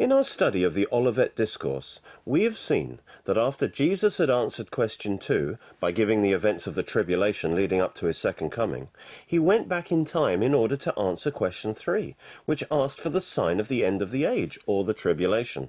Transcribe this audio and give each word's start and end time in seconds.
In 0.00 0.12
our 0.12 0.24
study 0.24 0.62
of 0.62 0.72
the 0.72 0.88
Olivet 0.90 1.36
Discourse, 1.36 2.00
we 2.24 2.44
have 2.44 2.56
seen 2.56 3.00
that 3.24 3.36
after 3.36 3.68
Jesus 3.68 4.16
had 4.16 4.30
answered 4.30 4.70
question 4.70 5.18
2 5.18 5.58
by 5.78 5.92
giving 5.92 6.22
the 6.22 6.32
events 6.32 6.66
of 6.66 6.74
the 6.74 6.82
tribulation 6.82 7.54
leading 7.54 7.82
up 7.82 7.94
to 7.96 8.06
his 8.06 8.16
second 8.16 8.48
coming, 8.48 8.88
he 9.26 9.38
went 9.38 9.68
back 9.68 9.92
in 9.92 10.06
time 10.06 10.42
in 10.42 10.54
order 10.54 10.74
to 10.74 10.98
answer 10.98 11.30
question 11.30 11.74
3, 11.74 12.16
which 12.46 12.64
asked 12.70 12.98
for 12.98 13.10
the 13.10 13.20
sign 13.20 13.60
of 13.60 13.68
the 13.68 13.84
end 13.84 14.00
of 14.00 14.10
the 14.10 14.24
age, 14.24 14.58
or 14.64 14.84
the 14.84 14.94
tribulation. 14.94 15.68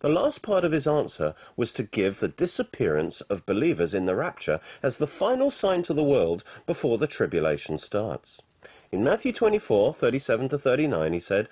The 0.00 0.08
last 0.08 0.42
part 0.42 0.64
of 0.64 0.72
his 0.72 0.88
answer 0.88 1.36
was 1.56 1.72
to 1.74 1.84
give 1.84 2.18
the 2.18 2.26
disappearance 2.26 3.20
of 3.20 3.46
believers 3.46 3.94
in 3.94 4.04
the 4.04 4.16
rapture 4.16 4.58
as 4.82 4.98
the 4.98 5.06
final 5.06 5.52
sign 5.52 5.84
to 5.84 5.94
the 5.94 6.02
world 6.02 6.42
before 6.66 6.98
the 6.98 7.06
tribulation 7.06 7.78
starts. 7.78 8.42
In 8.90 9.04
Matthew 9.04 9.32
24, 9.32 9.94
37 9.94 10.48
to 10.48 10.58
39, 10.58 11.12
he 11.12 11.20
said, 11.20 11.48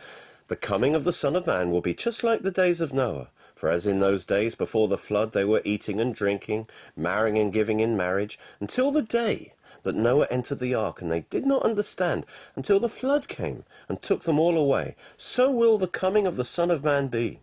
the 0.48 0.56
coming 0.56 0.94
of 0.94 1.04
the 1.04 1.12
Son 1.12 1.36
of 1.36 1.46
Man 1.46 1.70
will 1.70 1.80
be 1.80 1.94
just 1.94 2.24
like 2.24 2.42
the 2.42 2.50
days 2.50 2.80
of 2.80 2.92
Noah. 2.92 3.28
For 3.54 3.68
as 3.68 3.86
in 3.86 3.98
those 3.98 4.24
days 4.24 4.54
before 4.54 4.88
the 4.88 4.96
flood 4.96 5.32
they 5.32 5.44
were 5.44 5.62
eating 5.64 6.00
and 6.00 6.14
drinking, 6.14 6.66
marrying 6.96 7.38
and 7.38 7.52
giving 7.52 7.80
in 7.80 7.96
marriage, 7.96 8.38
until 8.60 8.90
the 8.90 9.02
day 9.02 9.52
that 9.82 9.94
Noah 9.94 10.26
entered 10.30 10.58
the 10.58 10.74
ark, 10.74 11.02
and 11.02 11.12
they 11.12 11.22
did 11.28 11.44
not 11.44 11.62
understand 11.62 12.24
until 12.56 12.80
the 12.80 12.88
flood 12.88 13.28
came 13.28 13.64
and 13.88 14.00
took 14.00 14.22
them 14.22 14.38
all 14.38 14.56
away, 14.56 14.96
so 15.16 15.50
will 15.50 15.76
the 15.76 15.86
coming 15.86 16.26
of 16.26 16.36
the 16.36 16.44
Son 16.44 16.70
of 16.70 16.84
Man 16.84 17.08
be. 17.08 17.40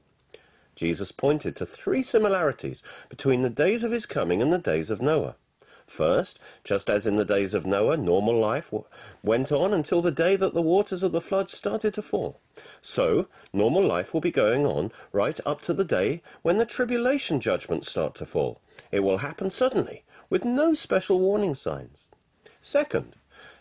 Jesus 0.75 1.11
pointed 1.11 1.55
to 1.55 1.65
three 1.65 2.03
similarities 2.03 2.83
between 3.09 3.43
the 3.43 3.49
days 3.49 3.83
of 3.83 3.91
his 3.91 4.05
coming 4.05 4.41
and 4.41 4.51
the 4.51 4.57
days 4.57 4.89
of 4.89 5.01
Noah. 5.01 5.35
First, 5.87 6.39
just 6.63 6.89
as 6.89 7.05
in 7.05 7.15
the 7.15 7.25
days 7.25 7.53
of 7.53 7.65
Noah, 7.65 7.97
normal 7.97 8.37
life 8.37 8.73
went 9.23 9.51
on 9.51 9.73
until 9.73 10.01
the 10.01 10.11
day 10.11 10.35
that 10.35 10.53
the 10.53 10.61
waters 10.61 11.03
of 11.03 11.11
the 11.11 11.21
flood 11.21 11.49
started 11.49 11.93
to 11.93 12.01
fall. 12.01 12.39
So, 12.81 13.27
normal 13.53 13.85
life 13.85 14.13
will 14.13 14.21
be 14.21 14.31
going 14.31 14.65
on 14.65 14.91
right 15.11 15.39
up 15.45 15.61
to 15.61 15.73
the 15.73 15.85
day 15.85 16.21
when 16.41 16.57
the 16.57 16.65
tribulation 16.65 17.39
judgments 17.39 17.89
start 17.89 18.15
to 18.15 18.25
fall. 18.25 18.61
It 18.91 19.01
will 19.01 19.19
happen 19.19 19.51
suddenly, 19.51 20.03
with 20.29 20.43
no 20.43 20.73
special 20.73 21.19
warning 21.19 21.53
signs. 21.53 22.09
Second, 22.61 23.15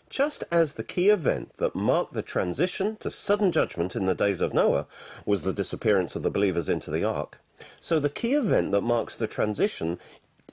just 0.09 0.43
as 0.51 0.73
the 0.73 0.83
key 0.83 1.09
event 1.09 1.57
that 1.57 1.75
marked 1.75 2.13
the 2.13 2.21
transition 2.21 2.95
to 2.97 3.11
sudden 3.11 3.51
judgment 3.51 3.95
in 3.95 4.05
the 4.05 4.15
days 4.15 4.41
of 4.41 4.53
Noah 4.53 4.87
was 5.25 5.43
the 5.43 5.53
disappearance 5.53 6.15
of 6.15 6.23
the 6.23 6.31
believers 6.31 6.69
into 6.69 6.91
the 6.91 7.03
ark, 7.03 7.39
so 7.79 7.99
the 7.99 8.09
key 8.09 8.33
event 8.33 8.71
that 8.71 8.81
marks 8.81 9.15
the 9.15 9.27
transition 9.27 9.99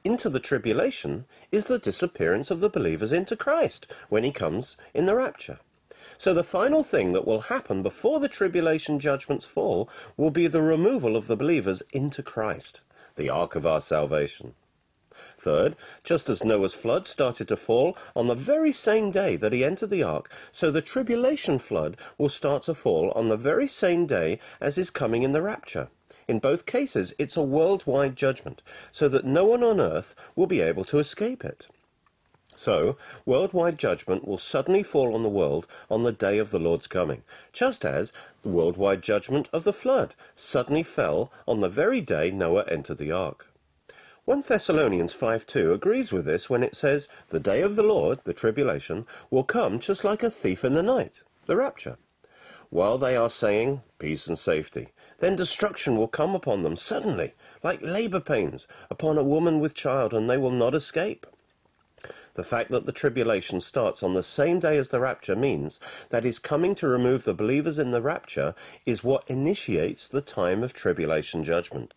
into 0.05 0.28
the 0.28 0.41
tribulation 0.41 1.27
is 1.50 1.67
the 1.67 1.78
disappearance 1.78 2.50
of 2.50 2.61
the 2.61 2.70
believers 2.70 3.12
into 3.12 3.36
Christ 3.36 3.86
when 4.08 4.25
he 4.25 4.33
comes 4.33 4.77
in 4.95 5.06
the 5.06 5.14
rapture. 5.14 5.58
So 6.19 6.34
the 6.34 6.45
final 6.45 6.83
thing 6.83 7.12
that 7.12 7.27
will 7.27 7.42
happen 7.42 7.83
before 7.83 8.20
the 8.20 8.28
tribulation 8.28 8.98
judgments 8.98 9.45
fall 9.45 9.89
will 10.17 10.30
be 10.30 10.47
the 10.47 10.62
removal 10.62 11.17
of 11.17 11.27
the 11.27 11.36
believers 11.36 11.83
into 11.92 12.23
Christ, 12.23 12.80
the 13.17 13.30
ark 13.30 13.55
of 13.55 13.67
our 13.67 13.80
salvation. 13.80 14.55
Third, 15.39 15.77
just 16.02 16.29
as 16.29 16.42
Noah's 16.42 16.74
flood 16.74 17.07
started 17.07 17.46
to 17.48 17.57
fall 17.57 17.96
on 18.17 18.27
the 18.27 18.34
very 18.34 18.73
same 18.73 19.11
day 19.11 19.36
that 19.36 19.52
he 19.52 19.64
entered 19.64 19.90
the 19.90 20.02
ark, 20.02 20.33
so 20.51 20.70
the 20.70 20.83
tribulation 20.83 21.58
flood 21.58 21.96
will 22.19 22.29
start 22.29 22.64
to 22.64 22.74
fall 22.74 23.11
on 23.13 23.29
the 23.29 23.36
very 23.36 23.69
same 23.69 24.07
day 24.07 24.39
as 24.61 24.77
his 24.77 24.90
coming 24.90 25.23
in 25.23 25.33
the 25.33 25.42
rapture. 25.42 25.89
In 26.28 26.38
both 26.38 26.66
cases, 26.66 27.14
it's 27.18 27.36
a 27.36 27.42
worldwide 27.42 28.16
judgment, 28.16 28.62
so 28.90 29.08
that 29.08 29.24
no 29.24 29.44
one 29.44 29.62
on 29.62 29.80
earth 29.80 30.14
will 30.36 30.46
be 30.46 30.60
able 30.60 30.84
to 30.86 30.98
escape 30.98 31.44
it. 31.44 31.68
So, 32.55 32.98
worldwide 33.24 33.78
judgment 33.78 34.28
will 34.28 34.36
suddenly 34.36 34.83
fall 34.83 35.14
on 35.14 35.22
the 35.22 35.28
world 35.28 35.66
on 35.90 36.02
the 36.02 36.12
day 36.12 36.38
of 36.38 36.50
the 36.50 36.58
Lord's 36.58 36.86
coming, 36.86 37.22
just 37.52 37.84
as 37.84 38.12
the 38.42 38.50
worldwide 38.50 39.02
judgment 39.02 39.48
of 39.52 39.64
the 39.64 39.72
flood 39.72 40.14
suddenly 40.36 40.83
fell 40.83 41.33
on 41.48 41.60
the 41.60 41.68
very 41.68 42.02
day 42.02 42.30
Noah 42.30 42.64
entered 42.68 42.98
the 42.98 43.10
ark. 43.10 43.48
1 44.24 44.42
Thessalonians 44.42 45.16
5.2 45.16 45.72
agrees 45.72 46.12
with 46.12 46.27
this 46.27 46.48
when 46.48 46.62
it 46.62 46.77
says, 46.77 47.08
The 47.30 47.40
day 47.40 47.62
of 47.62 47.74
the 47.74 47.83
Lord, 47.83 48.20
the 48.24 48.34
tribulation, 48.34 49.06
will 49.30 49.44
come 49.44 49.78
just 49.78 50.04
like 50.04 50.22
a 50.22 50.30
thief 50.30 50.64
in 50.64 50.74
the 50.74 50.83
night, 50.83 51.22
the 51.46 51.56
rapture. 51.56 51.96
While 52.72 52.96
they 52.96 53.16
are 53.16 53.28
saying 53.28 53.83
peace 53.98 54.27
and 54.28 54.38
safety, 54.38 54.88
then 55.18 55.36
destruction 55.36 55.94
will 55.94 56.08
come 56.08 56.34
upon 56.34 56.62
them 56.62 56.74
suddenly, 56.74 57.34
like 57.62 57.83
labor 57.83 58.18
pains 58.18 58.66
upon 58.88 59.18
a 59.18 59.22
woman 59.22 59.60
with 59.60 59.74
child, 59.74 60.14
and 60.14 60.28
they 60.28 60.38
will 60.38 60.50
not 60.50 60.74
escape. 60.74 61.27
The 62.33 62.42
fact 62.42 62.70
that 62.70 62.86
the 62.86 62.90
tribulation 62.90 63.60
starts 63.60 64.02
on 64.02 64.14
the 64.14 64.22
same 64.22 64.58
day 64.58 64.78
as 64.78 64.88
the 64.88 65.00
rapture 65.00 65.36
means 65.36 65.80
that 66.08 66.24
his 66.24 66.38
coming 66.38 66.74
to 66.77 66.88
remove 66.88 67.24
the 67.24 67.34
believers 67.34 67.78
in 67.78 67.90
the 67.90 68.00
rapture 68.00 68.55
is 68.86 69.04
what 69.04 69.28
initiates 69.28 70.08
the 70.08 70.22
time 70.22 70.62
of 70.62 70.72
tribulation 70.72 71.44
judgment. 71.44 71.92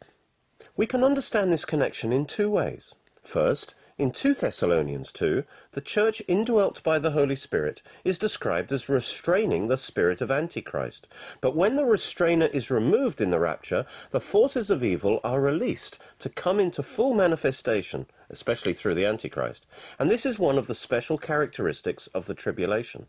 We 0.76 0.88
can 0.88 1.06
understand 1.06 1.54
this 1.54 1.64
connection 1.64 2.12
in 2.12 2.26
two 2.26 2.50
ways. 2.50 2.94
First, 3.24 3.76
in 3.98 4.12
2 4.12 4.34
Thessalonians 4.34 5.10
2, 5.14 5.46
the 5.72 5.80
church 5.80 6.22
indwelt 6.28 6.84
by 6.84 7.00
the 7.00 7.12
Holy 7.12 7.36
Spirit 7.36 7.82
is 8.04 8.20
described 8.20 8.74
as 8.74 8.90
restraining 8.90 9.70
the 9.70 9.78
spirit 9.78 10.20
of 10.20 10.30
Antichrist. 10.30 11.08
But 11.40 11.56
when 11.56 11.78
the 11.78 11.86
restrainer 11.86 12.48
is 12.48 12.70
removed 12.70 13.22
in 13.22 13.30
the 13.30 13.40
rapture, 13.40 13.86
the 14.12 14.20
forces 14.20 14.70
of 14.70 14.84
evil 14.84 15.22
are 15.24 15.40
released 15.40 15.98
to 16.20 16.28
come 16.28 16.60
into 16.60 16.84
full 16.84 17.14
manifestation, 17.14 18.08
especially 18.30 18.74
through 18.74 18.96
the 18.96 19.06
Antichrist. 19.06 19.66
And 19.98 20.12
this 20.12 20.26
is 20.26 20.38
one 20.38 20.58
of 20.58 20.68
the 20.68 20.76
special 20.76 21.18
characteristics 21.18 22.08
of 22.08 22.26
the 22.26 22.34
tribulation. 22.34 23.08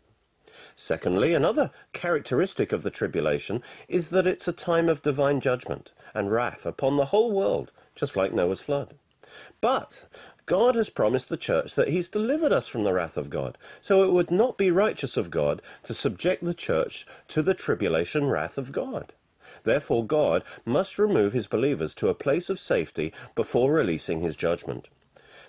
Secondly, 0.73 1.33
another 1.33 1.69
characteristic 1.91 2.71
of 2.71 2.83
the 2.83 2.89
tribulation 2.89 3.61
is 3.89 4.09
that 4.11 4.25
it's 4.25 4.47
a 4.47 4.53
time 4.53 4.87
of 4.87 5.01
divine 5.01 5.41
judgment 5.41 5.91
and 6.13 6.31
wrath 6.31 6.65
upon 6.65 6.95
the 6.95 7.07
whole 7.07 7.33
world, 7.33 7.73
just 7.93 8.15
like 8.15 8.31
Noah's 8.31 8.61
flood. 8.61 8.95
But 9.59 10.05
God 10.47 10.75
has 10.75 10.89
promised 10.89 11.27
the 11.27 11.35
church 11.35 11.75
that 11.75 11.89
he's 11.89 12.07
delivered 12.07 12.53
us 12.53 12.69
from 12.69 12.83
the 12.83 12.93
wrath 12.93 13.17
of 13.17 13.29
God. 13.29 13.57
So 13.81 14.03
it 14.03 14.13
would 14.13 14.31
not 14.31 14.57
be 14.57 14.71
righteous 14.71 15.17
of 15.17 15.29
God 15.29 15.61
to 15.83 15.93
subject 15.93 16.43
the 16.43 16.53
church 16.53 17.05
to 17.27 17.41
the 17.41 17.53
tribulation 17.53 18.27
wrath 18.27 18.57
of 18.57 18.71
God. 18.71 19.13
Therefore, 19.65 20.05
God 20.05 20.43
must 20.63 20.97
remove 20.97 21.33
his 21.33 21.47
believers 21.47 21.93
to 21.95 22.07
a 22.07 22.13
place 22.13 22.49
of 22.49 22.61
safety 22.61 23.11
before 23.35 23.73
releasing 23.73 24.21
his 24.21 24.37
judgment. 24.37 24.87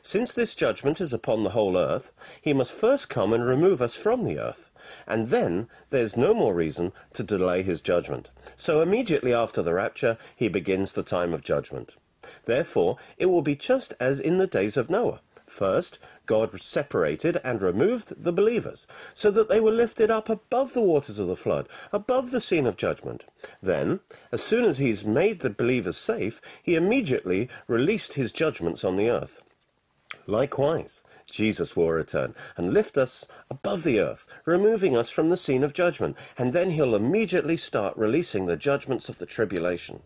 Since 0.03 0.33
this 0.33 0.57
judgment 0.57 1.01
is 1.01 1.13
upon 1.13 1.45
the 1.45 1.51
whole 1.51 1.77
earth, 1.77 2.11
he 2.43 2.53
must 2.53 2.73
first 2.73 3.09
come 3.09 3.33
and 3.33 3.47
remove 3.47 3.81
us 3.81 3.95
from 3.95 4.25
the 4.25 4.41
earth, 4.41 4.69
and 5.07 5.29
then 5.29 5.69
there's 5.91 6.17
no 6.17 6.35
more 6.35 6.55
reason 6.55 6.93
to 7.13 7.23
delay 7.23 7.63
his 7.63 7.81
judgment. 7.81 8.31
So 8.57 8.83
immediately 8.83 9.33
after 9.33 9.63
the 9.63 9.75
rapture, 9.75 10.19
he 10.35 10.49
begins 10.49 10.93
the 10.93 11.05
time 11.05 11.33
of 11.33 11.45
judgment. 11.45 11.97
Therefore, 12.45 12.97
it 13.17 13.27
will 13.27 13.43
be 13.43 13.57
just 13.57 13.95
as 13.99 14.21
in 14.21 14.39
the 14.39 14.47
days 14.47 14.77
of 14.77 14.91
Noah. 14.91 15.21
First, 15.47 15.99
God 16.27 16.61
separated 16.61 17.41
and 17.43 17.63
removed 17.63 18.23
the 18.23 18.33
believers, 18.33 18.87
so 19.15 19.31
that 19.31 19.49
they 19.49 19.61
were 19.61 19.71
lifted 19.71 20.11
up 20.11 20.29
above 20.29 20.75
the 20.75 20.83
waters 20.83 21.19
of 21.19 21.27
the 21.27 21.35
flood, 21.35 21.69
above 21.91 22.31
the 22.31 22.41
scene 22.41 22.67
of 22.67 22.77
judgment. 22.77 23.25
Then, 23.63 24.01
as 24.31 24.43
soon 24.43 24.65
as 24.65 24.77
he's 24.77 25.07
made 25.07 25.41
the 25.41 25.49
believers 25.49 25.97
safe, 25.97 26.43
he 26.63 26.75
immediately 26.75 27.49
released 27.67 28.13
his 28.13 28.31
judgments 28.31 28.85
on 28.85 28.97
the 28.97 29.09
earth. 29.09 29.41
Likewise, 30.27 31.03
Jesus 31.25 31.75
will 31.75 31.91
return 31.91 32.35
and 32.57 32.75
lift 32.75 32.99
us 32.99 33.27
above 33.49 33.85
the 33.85 34.01
earth, 34.01 34.27
removing 34.45 34.97
us 34.97 35.09
from 35.09 35.31
the 35.31 35.37
scene 35.37 35.65
of 35.65 35.73
judgment, 35.73 36.17
and 36.37 36.53
then 36.53 36.71
he'll 36.71 36.95
immediately 36.95 37.57
start 37.57 37.97
releasing 37.97 38.45
the 38.45 38.57
judgments 38.57 39.09
of 39.09 39.19
the 39.19 39.27
tribulation. 39.27 40.03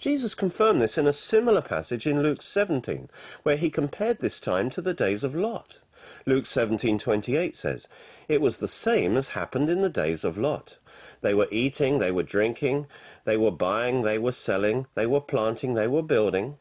Jesus 0.00 0.34
confirmed 0.34 0.80
this 0.80 0.96
in 0.96 1.06
a 1.06 1.12
similar 1.12 1.60
passage 1.60 2.06
in 2.06 2.22
Luke 2.22 2.40
17, 2.40 3.10
where 3.42 3.58
he 3.58 3.68
compared 3.68 4.20
this 4.20 4.40
time 4.40 4.70
to 4.70 4.80
the 4.80 4.94
days 4.94 5.22
of 5.22 5.34
Lot. 5.34 5.80
Luke 6.24 6.46
17:28 6.46 7.54
says, 7.54 7.86
"It 8.26 8.40
was 8.40 8.58
the 8.58 8.66
same 8.66 9.18
as 9.18 9.36
happened 9.36 9.68
in 9.68 9.82
the 9.82 9.90
days 9.90 10.24
of 10.24 10.38
Lot. 10.38 10.78
They 11.20 11.34
were 11.34 11.48
eating, 11.50 11.98
they 11.98 12.10
were 12.10 12.22
drinking, 12.22 12.86
they 13.26 13.36
were 13.36 13.50
buying, 13.50 14.00
they 14.00 14.16
were 14.16 14.32
selling, 14.32 14.86
they 14.94 15.04
were 15.04 15.20
planting, 15.20 15.74
they 15.74 15.86
were 15.86 16.02
building." 16.02 16.56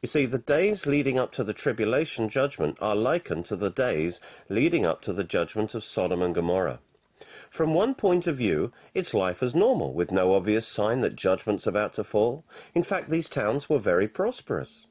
You 0.00 0.06
see, 0.06 0.24
the 0.24 0.38
days 0.38 0.86
leading 0.86 1.18
up 1.18 1.32
to 1.32 1.44
the 1.44 1.52
tribulation 1.52 2.30
judgment 2.30 2.78
are 2.80 2.96
likened 2.96 3.44
to 3.46 3.56
the 3.56 3.68
days 3.68 4.18
leading 4.48 4.86
up 4.86 5.02
to 5.02 5.12
the 5.12 5.24
judgment 5.24 5.74
of 5.74 5.84
Sodom 5.84 6.22
and 6.22 6.34
Gomorrah. 6.34 6.80
From 7.50 7.74
one 7.74 7.96
point 7.96 8.28
of 8.28 8.36
view, 8.36 8.72
it's 8.94 9.12
life 9.12 9.42
as 9.42 9.56
normal, 9.56 9.92
with 9.92 10.12
no 10.12 10.34
obvious 10.34 10.68
sign 10.68 11.00
that 11.00 11.16
judgment's 11.16 11.66
about 11.66 11.92
to 11.94 12.04
fall. 12.04 12.44
In 12.76 12.84
fact, 12.84 13.10
these 13.10 13.28
towns 13.28 13.68
were 13.68 13.80
very 13.80 14.06
prosperous. 14.06 14.86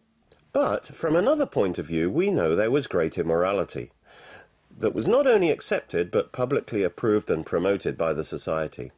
But 0.52 0.88
from 0.88 1.16
another 1.16 1.46
point 1.46 1.80
of 1.80 1.86
view, 1.86 2.12
we 2.12 2.32
know 2.32 2.56
there 2.56 2.70
was 2.70 2.88
great 2.88 3.18
immorality 3.18 3.92
that 4.78 4.94
was 4.94 5.08
not 5.08 5.26
only 5.26 5.52
accepted, 5.52 6.12
but 6.12 6.34
publicly 6.34 6.84
approved 6.84 7.32
and 7.32 7.46
promoted 7.46 7.98
by 7.98 8.12
the 8.12 8.26
society. 8.26 8.92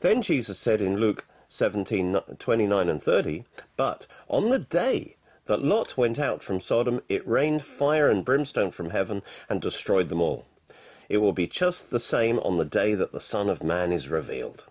Then 0.00 0.22
Jesus 0.22 0.58
said 0.58 0.80
in 0.80 0.98
Luke 0.98 1.26
17, 1.48 2.16
29 2.38 2.88
and 2.88 3.02
30, 3.02 3.44
But 3.76 4.06
on 4.28 4.50
the 4.50 4.58
day 4.60 5.16
that 5.46 5.64
Lot 5.64 5.96
went 5.96 6.20
out 6.20 6.44
from 6.44 6.60
Sodom, 6.60 7.00
it 7.08 7.26
rained 7.26 7.64
fire 7.64 8.08
and 8.08 8.24
brimstone 8.24 8.70
from 8.70 8.90
heaven 8.90 9.22
and 9.48 9.60
destroyed 9.60 10.10
them 10.10 10.20
all. 10.20 10.46
It 11.08 11.18
will 11.18 11.32
be 11.32 11.46
just 11.46 11.90
the 11.90 12.00
same 12.00 12.38
on 12.40 12.56
the 12.56 12.64
day 12.64 12.94
that 12.94 13.12
the 13.12 13.20
Son 13.20 13.48
of 13.48 13.62
Man 13.62 13.92
is 13.92 14.08
revealed. 14.08 14.66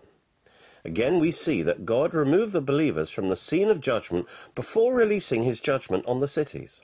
Again, 0.84 1.18
we 1.18 1.30
see 1.30 1.62
that 1.62 1.86
God 1.86 2.12
removed 2.12 2.52
the 2.52 2.60
believers 2.60 3.08
from 3.10 3.28
the 3.28 3.36
scene 3.36 3.70
of 3.70 3.80
judgment 3.80 4.26
before 4.54 4.94
releasing 4.94 5.42
his 5.42 5.60
judgment 5.60 6.04
on 6.06 6.20
the 6.20 6.28
cities. 6.28 6.82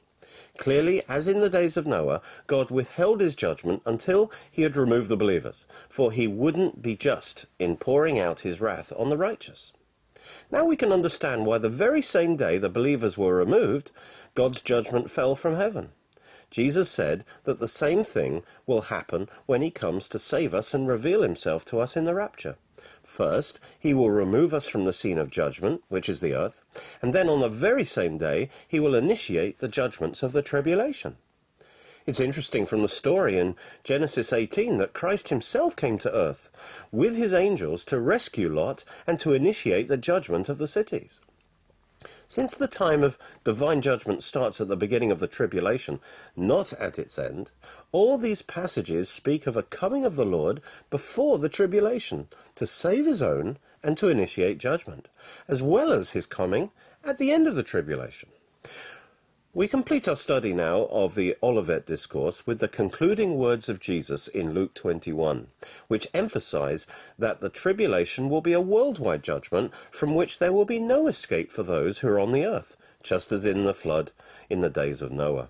Clearly, 0.57 1.03
as 1.09 1.29
in 1.29 1.41
the 1.41 1.51
days 1.51 1.77
of 1.77 1.87
Noah, 1.87 2.23
God 2.47 2.71
withheld 2.71 3.21
his 3.21 3.37
judgment 3.37 3.83
until 3.85 4.33
he 4.51 4.63
had 4.63 4.77
removed 4.77 5.09
the 5.09 5.17
believers, 5.17 5.67
for 5.89 6.13
he 6.13 6.27
wouldn't 6.27 6.83
be 6.83 6.97
just 6.97 7.47
in 7.59 7.77
pouring 7.77 8.19
out 8.19 8.41
his 8.41 8.61
wrath 8.61 8.93
on 8.97 9.11
the 9.11 9.17
righteous. 9.17 9.73
Now 10.51 10.65
we 10.65 10.77
can 10.77 10.93
understand 10.93 11.47
why 11.47 11.59
the 11.59 11.69
very 11.69 12.03
same 12.03 12.37
day 12.37 12.59
the 12.59 12.69
believers 12.69 13.19
were 13.19 13.35
removed, 13.35 13.91
God's 14.35 14.61
judgment 14.61 15.11
fell 15.11 15.35
from 15.35 15.57
heaven. 15.57 15.91
Jesus 16.51 16.91
said 16.91 17.25
that 17.45 17.61
the 17.61 17.69
same 17.69 18.03
thing 18.03 18.43
will 18.67 18.83
happen 18.83 19.29
when 19.47 19.63
he 19.63 19.71
comes 19.71 20.09
to 20.09 20.19
save 20.19 20.53
us 20.53 20.75
and 20.75 20.89
reveal 20.89 21.23
himself 21.23 21.65
to 21.67 21.81
us 21.81 21.97
in 21.97 22.05
the 22.05 22.15
rapture. 22.15 22.57
First, 23.03 23.61
he 23.79 23.95
will 23.95 24.11
remove 24.11 24.53
us 24.55 24.69
from 24.69 24.85
the 24.85 24.93
scene 24.93 25.19
of 25.19 25.31
judgment, 25.31 25.83
which 25.89 26.09
is 26.09 26.21
the 26.21 26.35
earth, 26.35 26.63
and 27.03 27.13
then 27.13 27.29
on 27.29 27.41
the 27.41 27.49
very 27.49 27.85
same 27.85 28.19
day, 28.19 28.51
he 28.67 28.81
will 28.81 28.95
initiate 28.95 29.59
the 29.59 29.69
judgments 29.69 30.23
of 30.23 30.33
the 30.33 30.43
tribulation. 30.43 31.17
It's 32.07 32.21
interesting 32.21 32.67
from 32.67 32.83
the 32.83 32.89
story 32.89 33.37
in 33.37 33.57
Genesis 33.85 34.33
18 34.33 34.79
that 34.79 34.95
Christ 34.95 35.29
himself 35.29 35.77
came 35.77 35.99
to 35.99 36.13
earth 36.13 36.51
with 36.91 37.17
his 37.17 37.35
angels 37.35 37.85
to 37.87 38.01
rescue 38.01 38.49
Lot 38.49 38.85
and 39.07 39.19
to 39.21 39.35
initiate 39.35 39.89
the 39.89 39.97
judgment 39.97 40.49
of 40.49 40.59
the 40.59 40.67
cities. 40.67 41.21
Since 42.31 42.55
the 42.55 42.69
time 42.69 43.03
of 43.03 43.19
divine 43.43 43.81
judgment 43.83 44.23
starts 44.23 44.61
at 44.61 44.69
the 44.69 44.77
beginning 44.77 45.11
of 45.11 45.19
the 45.19 45.27
tribulation, 45.27 45.99
not 46.37 46.73
at 46.75 46.97
its 46.97 47.19
end, 47.19 47.51
all 47.91 48.17
these 48.17 48.41
passages 48.41 49.09
speak 49.11 49.49
of 49.49 49.57
a 49.57 49.65
coming 49.65 50.05
of 50.05 50.15
the 50.15 50.25
Lord 50.25 50.61
before 50.91 51.39
the 51.41 51.49
tribulation 51.49 52.29
to 52.55 52.69
save 52.69 53.05
his 53.05 53.21
own 53.21 53.59
and 53.83 53.99
to 53.99 54.09
initiate 54.09 54.59
judgment, 54.59 55.09
as 55.49 55.61
well 55.61 55.93
as 55.93 56.11
his 56.11 56.27
coming 56.27 56.71
at 57.03 57.19
the 57.19 57.33
end 57.33 57.49
of 57.49 57.57
the 57.57 57.65
tribulation. 57.65 58.29
We 59.53 59.67
complete 59.67 60.07
our 60.07 60.15
study 60.15 60.53
now 60.53 60.83
of 60.93 61.17
the 61.17 61.37
Olivet 61.43 61.85
Discourse 61.85 62.47
with 62.47 62.61
the 62.61 62.69
concluding 62.69 63.37
words 63.37 63.69
of 63.69 63.81
Jesus 63.81 64.29
in 64.29 64.55
Luke 64.55 64.75
21, 64.75 65.49
which 65.89 66.07
emphasize 66.15 66.87
that 67.19 67.41
the 67.41 67.49
tribulation 67.49 68.29
will 68.29 68.43
be 68.43 68.53
a 68.53 68.61
worldwide 68.61 69.25
judgment 69.25 69.73
from 69.91 70.15
which 70.15 70.39
there 70.39 70.53
will 70.53 70.67
be 70.67 70.79
no 70.79 71.09
escape 71.09 71.51
for 71.51 71.65
those 71.65 71.99
who 71.99 72.07
are 72.07 72.21
on 72.21 72.31
the 72.31 72.45
earth, 72.45 72.77
just 73.03 73.33
as 73.33 73.45
in 73.45 73.65
the 73.65 73.75
flood 73.75 74.13
in 74.49 74.61
the 74.61 74.71
days 74.71 75.03
of 75.03 75.11
Noah. 75.11 75.49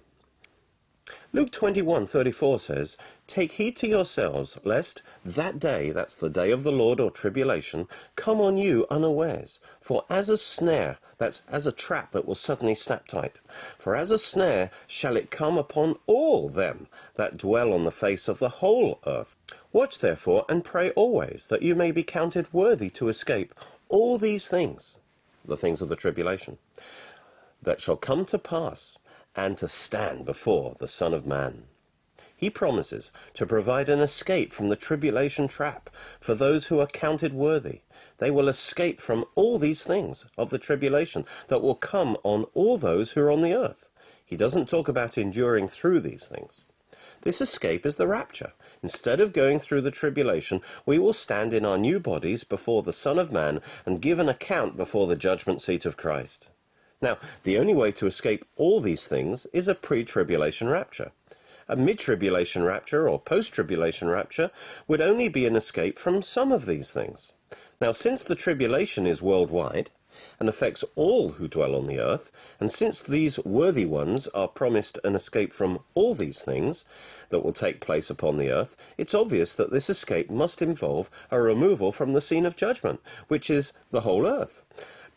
Luke 1.32 1.50
21:34 1.50 2.60
says, 2.60 2.96
"Take 3.26 3.52
heed 3.52 3.76
to 3.76 3.88
yourselves, 3.88 4.58
lest 4.64 5.02
that 5.24 5.58
day, 5.58 5.92
that's 5.92 6.14
the 6.14 6.28
day 6.28 6.50
of 6.50 6.62
the 6.62 6.72
Lord 6.72 7.00
or 7.00 7.10
tribulation, 7.10 7.88
come 8.16 8.40
on 8.40 8.58
you 8.58 8.86
unawares. 8.90 9.60
For 9.80 10.04
as 10.10 10.28
a 10.28 10.36
snare, 10.36 10.98
that's 11.18 11.42
as 11.48 11.66
a 11.66 11.72
trap 11.72 12.12
that 12.12 12.26
will 12.26 12.34
suddenly 12.34 12.74
snap 12.74 13.06
tight, 13.06 13.40
for 13.78 13.96
as 13.96 14.10
a 14.10 14.18
snare 14.18 14.70
shall 14.86 15.16
it 15.16 15.30
come 15.30 15.56
upon 15.56 15.98
all 16.06 16.48
them 16.48 16.88
that 17.14 17.36
dwell 17.36 17.72
on 17.72 17.84
the 17.84 17.92
face 17.92 18.28
of 18.28 18.38
the 18.38 18.48
whole 18.60 18.98
earth. 19.06 19.36
Watch 19.72 20.00
therefore 20.00 20.44
and 20.48 20.64
pray 20.64 20.90
always, 20.90 21.46
that 21.48 21.62
you 21.62 21.74
may 21.74 21.92
be 21.92 22.02
counted 22.02 22.52
worthy 22.52 22.90
to 22.90 23.08
escape 23.08 23.54
all 23.88 24.18
these 24.18 24.48
things, 24.48 24.98
the 25.44 25.56
things 25.56 25.80
of 25.80 25.88
the 25.88 25.96
tribulation, 25.96 26.58
that 27.62 27.80
shall 27.80 27.96
come 27.96 28.26
to 28.26 28.38
pass." 28.38 28.98
And 29.34 29.56
to 29.58 29.68
stand 29.68 30.24
before 30.24 30.74
the 30.78 30.88
Son 30.88 31.14
of 31.14 31.26
Man. 31.26 31.64
He 32.36 32.48
promises 32.48 33.12
to 33.34 33.44
provide 33.44 33.90
an 33.90 34.00
escape 34.00 34.52
from 34.52 34.68
the 34.68 34.76
tribulation 34.76 35.46
trap 35.46 35.90
for 36.18 36.34
those 36.34 36.68
who 36.68 36.80
are 36.80 36.86
counted 36.86 37.34
worthy. 37.34 37.80
They 38.16 38.30
will 38.30 38.48
escape 38.48 38.98
from 38.98 39.26
all 39.34 39.58
these 39.58 39.84
things 39.84 40.24
of 40.38 40.48
the 40.48 40.58
tribulation 40.58 41.26
that 41.48 41.60
will 41.60 41.74
come 41.74 42.16
on 42.22 42.44
all 42.54 42.78
those 42.78 43.12
who 43.12 43.20
are 43.20 43.30
on 43.30 43.42
the 43.42 43.54
earth. 43.54 43.88
He 44.24 44.36
doesn't 44.36 44.70
talk 44.70 44.88
about 44.88 45.18
enduring 45.18 45.68
through 45.68 46.00
these 46.00 46.26
things. 46.28 46.62
This 47.22 47.42
escape 47.42 47.84
is 47.84 47.96
the 47.96 48.06
rapture. 48.06 48.54
Instead 48.82 49.20
of 49.20 49.34
going 49.34 49.58
through 49.58 49.82
the 49.82 49.90
tribulation, 49.90 50.62
we 50.86 50.98
will 50.98 51.12
stand 51.12 51.52
in 51.52 51.66
our 51.66 51.76
new 51.76 52.00
bodies 52.00 52.44
before 52.44 52.82
the 52.82 52.94
Son 52.94 53.18
of 53.18 53.32
Man 53.32 53.60
and 53.84 54.00
give 54.00 54.18
an 54.18 54.30
account 54.30 54.78
before 54.78 55.06
the 55.06 55.16
judgment 55.16 55.60
seat 55.60 55.84
of 55.84 55.98
Christ. 55.98 56.48
Now, 57.02 57.18
the 57.44 57.58
only 57.58 57.74
way 57.74 57.92
to 57.92 58.06
escape 58.06 58.44
all 58.56 58.80
these 58.80 59.08
things 59.08 59.46
is 59.52 59.68
a 59.68 59.74
pre-tribulation 59.74 60.68
rapture. 60.68 61.12
A 61.66 61.76
mid-tribulation 61.76 62.62
rapture 62.62 63.08
or 63.08 63.18
post-tribulation 63.18 64.08
rapture 64.08 64.50
would 64.86 65.00
only 65.00 65.28
be 65.28 65.46
an 65.46 65.56
escape 65.56 65.98
from 65.98 66.22
some 66.22 66.52
of 66.52 66.66
these 66.66 66.92
things. 66.92 67.32
Now, 67.80 67.92
since 67.92 68.22
the 68.22 68.34
tribulation 68.34 69.06
is 69.06 69.22
worldwide 69.22 69.90
and 70.38 70.48
affects 70.48 70.84
all 70.96 71.30
who 71.30 71.48
dwell 71.48 71.74
on 71.74 71.86
the 71.86 71.98
earth, 71.98 72.30
and 72.58 72.70
since 72.70 73.00
these 73.00 73.38
worthy 73.38 73.86
ones 73.86 74.28
are 74.28 74.48
promised 74.48 74.98
an 75.02 75.14
escape 75.14 75.52
from 75.52 75.78
all 75.94 76.14
these 76.14 76.42
things 76.42 76.84
that 77.30 77.40
will 77.40 77.54
take 77.54 77.80
place 77.80 78.10
upon 78.10 78.36
the 78.36 78.50
earth, 78.50 78.76
it's 78.98 79.14
obvious 79.14 79.54
that 79.54 79.70
this 79.70 79.88
escape 79.88 80.28
must 80.28 80.60
involve 80.60 81.08
a 81.30 81.40
removal 81.40 81.92
from 81.92 82.12
the 82.12 82.20
scene 82.20 82.44
of 82.44 82.56
judgment, 82.56 83.00
which 83.28 83.48
is 83.48 83.72
the 83.90 84.02
whole 84.02 84.26
earth. 84.26 84.62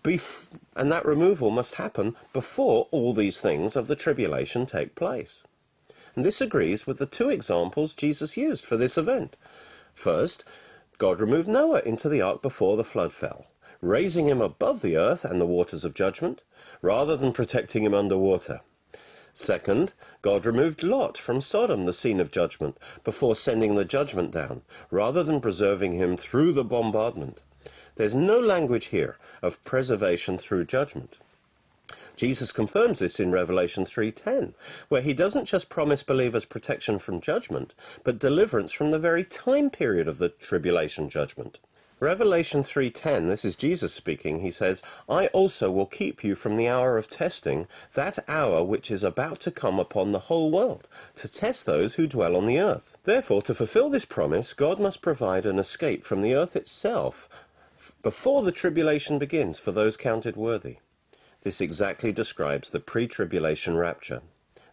Bef- 0.04 0.50
and 0.76 0.92
that 0.92 1.06
removal 1.06 1.50
must 1.50 1.76
happen 1.76 2.16
before 2.34 2.88
all 2.92 3.14
these 3.14 3.40
things 3.40 3.76
of 3.76 3.88
the 3.88 3.96
tribulation 3.96 4.66
take 4.66 4.96
place. 4.96 5.44
And 6.16 6.26
this 6.26 6.42
agrees 6.42 6.86
with 6.86 7.00
the 7.00 7.06
two 7.06 7.30
examples 7.30 7.94
Jesus 7.94 8.38
used 8.38 8.66
for 8.66 8.78
this 8.78 8.98
event. 8.98 9.38
First, 9.94 10.44
God 10.98 11.20
removed 11.20 11.48
Noah 11.48 11.82
into 11.86 12.10
the 12.10 12.22
ark 12.22 12.42
before 12.42 12.78
the 12.78 12.84
flood 12.84 13.14
fell, 13.14 13.48
raising 13.82 14.28
him 14.28 14.42
above 14.42 14.82
the 14.82 14.98
earth 14.98 15.26
and 15.26 15.40
the 15.40 15.46
waters 15.46 15.86
of 15.86 15.94
judgment, 15.94 16.44
rather 16.82 17.16
than 17.18 17.32
protecting 17.32 17.84
him 17.84 17.94
underwater. 17.94 18.62
Second, 19.34 19.94
God 20.22 20.46
removed 20.46 20.84
Lot 20.84 21.18
from 21.18 21.42
Sodom, 21.42 21.86
the 21.86 21.94
scene 21.94 22.20
of 22.20 22.30
judgment, 22.30 22.78
before 23.04 23.36
sending 23.36 23.76
the 23.76 23.86
judgment 23.86 24.32
down, 24.32 24.62
rather 24.92 25.24
than 25.24 25.42
preserving 25.42 25.94
him 25.94 26.16
through 26.16 26.54
the 26.54 26.64
bombardment. 26.64 27.42
There's 27.96 28.16
no 28.16 28.40
language 28.40 28.86
here 28.86 29.18
of 29.42 29.64
preservation 29.64 30.38
through 30.38 30.66
judgment. 30.66 31.18
Jesus 32.16 32.52
confirms 32.52 33.00
this 33.00 33.20
in 33.20 33.32
Revelation 33.32 33.86
3:10, 33.86 34.54
where 34.90 35.02
he 35.02 35.14
doesn't 35.14 35.46
just 35.46 35.70
promise 35.70 36.04
believers 36.04 36.46
protection 36.46 37.00
from 37.00 37.22
judgment, 37.22 37.74
but 38.04 38.20
deliverance 38.20 38.72
from 38.72 38.92
the 38.92 39.00
very 39.00 39.24
time 39.24 39.70
period 39.70 40.08
of 40.08 40.20
the 40.20 40.30
tribulation 40.30 41.10
judgment. 41.10 41.60
Revelation 42.00 42.64
3:10, 42.64 43.30
this 43.30 43.46
is 43.46 43.56
Jesus 43.56 43.94
speaking. 43.94 44.42
He 44.42 44.52
says, 44.52 44.82
"I 45.08 45.28
also 45.28 45.72
will 45.72 45.86
keep 45.86 46.24
you 46.24 46.36
from 46.36 46.58
the 46.58 46.68
hour 46.68 46.98
of 46.98 47.10
testing, 47.10 47.66
that 47.94 48.20
hour 48.28 48.62
which 48.62 48.92
is 48.92 49.04
about 49.04 49.40
to 49.42 49.52
come 49.52 49.80
upon 49.80 50.12
the 50.12 50.28
whole 50.28 50.52
world, 50.52 50.90
to 51.16 51.32
test 51.32 51.66
those 51.66 51.96
who 51.96 52.06
dwell 52.06 52.36
on 52.36 52.46
the 52.46 52.60
earth." 52.60 52.98
Therefore, 53.06 53.42
to 53.44 53.56
fulfill 53.56 53.90
this 53.90 54.06
promise, 54.06 54.54
God 54.54 54.80
must 54.82 55.02
provide 55.02 55.46
an 55.46 55.60
escape 55.60 56.04
from 56.04 56.22
the 56.22 56.36
earth 56.36 56.58
itself 56.58 57.30
before 58.04 58.44
the 58.44 58.52
tribulation 58.52 59.18
begins 59.18 59.58
for 59.58 59.72
those 59.72 59.98
counted 59.98 60.36
worthy. 60.36 60.78
This 61.42 61.60
exactly 61.60 62.12
describes 62.12 62.70
the 62.70 62.80
pre-tribulation 62.80 63.76
rapture. 63.76 64.22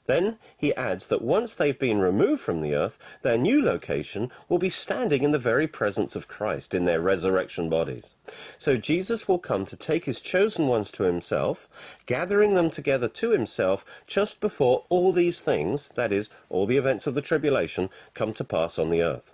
Then 0.06 0.38
he 0.56 0.74
adds 0.74 1.06
that 1.06 1.22
once 1.22 1.54
they've 1.54 1.78
been 1.78 2.00
removed 2.00 2.40
from 2.40 2.62
the 2.62 2.74
earth, 2.74 2.98
their 3.22 3.38
new 3.38 3.62
location 3.62 4.32
will 4.48 4.58
be 4.58 4.68
standing 4.68 5.22
in 5.22 5.30
the 5.30 5.38
very 5.38 5.68
presence 5.68 6.16
of 6.16 6.26
Christ 6.26 6.74
in 6.74 6.84
their 6.84 7.00
resurrection 7.00 7.68
bodies. 7.68 8.16
So 8.58 8.76
Jesus 8.76 9.28
will 9.28 9.38
come 9.38 9.64
to 9.66 9.76
take 9.76 10.06
his 10.06 10.20
chosen 10.20 10.66
ones 10.66 10.90
to 10.92 11.04
himself, 11.04 11.68
gathering 12.06 12.54
them 12.54 12.70
together 12.70 13.08
to 13.08 13.30
himself 13.30 13.84
just 14.08 14.40
before 14.40 14.84
all 14.88 15.12
these 15.12 15.42
things, 15.42 15.90
that 15.94 16.10
is, 16.10 16.28
all 16.48 16.66
the 16.66 16.78
events 16.78 17.06
of 17.06 17.14
the 17.14 17.22
tribulation, 17.22 17.88
come 18.12 18.32
to 18.34 18.42
pass 18.42 18.80
on 18.80 18.90
the 18.90 19.02
earth. 19.02 19.32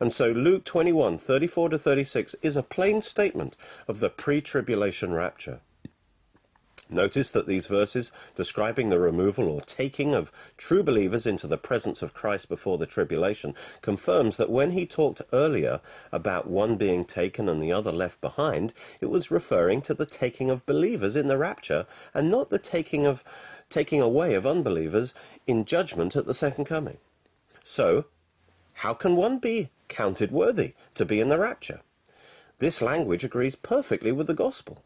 And 0.00 0.12
so 0.12 0.30
Luke 0.30 0.64
21, 0.64 1.18
34 1.18 1.70
to 1.70 1.78
36 1.78 2.36
is 2.42 2.56
a 2.56 2.62
plain 2.62 3.02
statement 3.02 3.56
of 3.86 4.00
the 4.00 4.10
pre-tribulation 4.10 5.12
rapture. 5.12 5.60
Notice 6.90 7.30
that 7.32 7.46
these 7.46 7.66
verses 7.66 8.10
describing 8.34 8.88
the 8.88 8.98
removal 8.98 9.46
or 9.48 9.60
taking 9.60 10.14
of 10.14 10.32
true 10.56 10.82
believers 10.82 11.26
into 11.26 11.46
the 11.46 11.58
presence 11.58 12.00
of 12.00 12.14
Christ 12.14 12.48
before 12.48 12.78
the 12.78 12.86
tribulation 12.86 13.54
confirms 13.82 14.38
that 14.38 14.48
when 14.48 14.70
he 14.70 14.86
talked 14.86 15.20
earlier 15.30 15.80
about 16.12 16.48
one 16.48 16.76
being 16.76 17.04
taken 17.04 17.46
and 17.46 17.62
the 17.62 17.72
other 17.72 17.92
left 17.92 18.22
behind, 18.22 18.72
it 19.02 19.10
was 19.10 19.30
referring 19.30 19.82
to 19.82 19.92
the 19.92 20.06
taking 20.06 20.48
of 20.48 20.64
believers 20.64 21.14
in 21.14 21.28
the 21.28 21.36
rapture 21.36 21.86
and 22.14 22.30
not 22.30 22.48
the 22.48 22.58
taking 22.58 23.04
of 23.04 23.22
taking 23.68 24.00
away 24.00 24.32
of 24.32 24.46
unbelievers 24.46 25.12
in 25.46 25.66
judgment 25.66 26.16
at 26.16 26.24
the 26.24 26.32
second 26.32 26.64
coming. 26.64 26.96
So, 27.62 28.06
how 28.72 28.94
can 28.94 29.14
one 29.14 29.38
be 29.38 29.68
counted 29.88 30.30
worthy 30.30 30.74
to 30.94 31.04
be 31.04 31.20
in 31.20 31.28
the 31.28 31.38
rapture? 31.38 31.80
This 32.58 32.82
language 32.82 33.24
agrees 33.24 33.56
perfectly 33.56 34.12
with 34.12 34.26
the 34.26 34.34
gospel. 34.34 34.82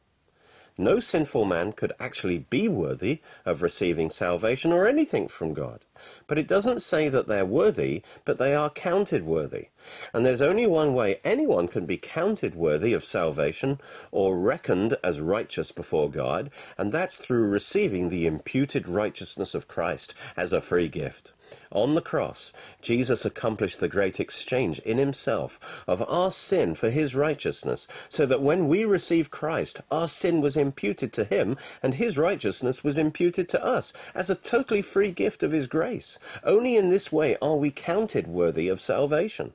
No 0.78 1.00
sinful 1.00 1.44
man 1.44 1.72
could 1.72 1.92
actually 2.00 2.38
be 2.38 2.66
worthy 2.66 3.20
of 3.44 3.60
receiving 3.60 4.08
salvation 4.08 4.72
or 4.72 4.86
anything 4.86 5.28
from 5.28 5.52
God. 5.52 5.84
But 6.26 6.38
it 6.38 6.48
doesn't 6.48 6.80
say 6.80 7.10
that 7.10 7.28
they're 7.28 7.44
worthy, 7.44 8.02
but 8.24 8.38
they 8.38 8.54
are 8.54 8.70
counted 8.70 9.24
worthy. 9.24 9.68
And 10.14 10.24
there's 10.24 10.40
only 10.40 10.66
one 10.66 10.94
way 10.94 11.20
anyone 11.24 11.68
can 11.68 11.84
be 11.84 11.98
counted 11.98 12.54
worthy 12.54 12.94
of 12.94 13.04
salvation 13.04 13.80
or 14.10 14.38
reckoned 14.38 14.96
as 15.04 15.20
righteous 15.20 15.72
before 15.72 16.10
God, 16.10 16.50
and 16.78 16.90
that's 16.90 17.18
through 17.18 17.48
receiving 17.48 18.08
the 18.08 18.26
imputed 18.26 18.88
righteousness 18.88 19.54
of 19.54 19.68
Christ 19.68 20.14
as 20.38 20.54
a 20.54 20.62
free 20.62 20.88
gift. 20.88 21.32
On 21.70 21.94
the 21.94 22.00
cross, 22.00 22.52
Jesus 22.80 23.24
accomplished 23.24 23.80
the 23.80 23.88
great 23.88 24.20
exchange 24.20 24.78
in 24.80 24.98
himself 24.98 25.84
of 25.86 26.02
our 26.08 26.30
sin 26.30 26.74
for 26.74 26.90
his 26.90 27.14
righteousness, 27.14 27.88
so 28.08 28.26
that 28.26 28.42
when 28.42 28.68
we 28.68 28.84
receive 28.84 29.30
Christ, 29.30 29.80
our 29.90 30.08
sin 30.08 30.40
was 30.40 30.56
imputed 30.56 31.12
to 31.14 31.24
him 31.24 31.56
and 31.82 31.94
his 31.94 32.18
righteousness 32.18 32.84
was 32.84 32.98
imputed 32.98 33.48
to 33.50 33.64
us 33.64 33.92
as 34.14 34.30
a 34.30 34.34
totally 34.34 34.82
free 34.82 35.10
gift 35.10 35.42
of 35.42 35.52
his 35.52 35.66
grace. 35.66 36.18
Only 36.44 36.76
in 36.76 36.88
this 36.88 37.10
way 37.10 37.36
are 37.42 37.56
we 37.56 37.70
counted 37.70 38.26
worthy 38.26 38.68
of 38.68 38.80
salvation. 38.80 39.54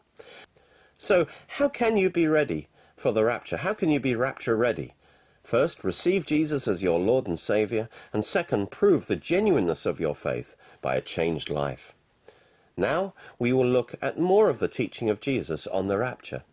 So, 0.98 1.28
how 1.48 1.70
can 1.70 1.96
you 1.96 2.10
be 2.10 2.28
ready 2.28 2.70
for 2.96 3.12
the 3.12 3.24
rapture? 3.24 3.58
How 3.58 3.74
can 3.74 3.90
you 3.90 4.00
be 4.00 4.16
rapture 4.16 4.56
ready? 4.56 4.94
First, 5.44 5.86
receive 5.86 6.26
Jesus 6.26 6.68
as 6.68 6.84
your 6.84 7.00
Lord 7.00 7.26
and 7.26 7.40
Saviour, 7.40 7.88
and 8.12 8.26
second, 8.26 8.70
prove 8.70 9.08
the 9.08 9.16
genuineness 9.16 9.86
of 9.86 9.98
your 9.98 10.14
faith 10.14 10.58
by 10.82 10.96
a 10.96 11.02
changed 11.02 11.50
life. 11.50 11.94
Now, 12.76 13.14
we 13.40 13.52
will 13.52 13.66
look 13.66 13.96
at 14.02 14.20
more 14.20 14.50
of 14.50 14.60
the 14.60 14.68
teaching 14.68 15.10
of 15.10 15.20
Jesus 15.20 15.66
on 15.68 15.88
the 15.88 15.98
rapture. 15.98 16.44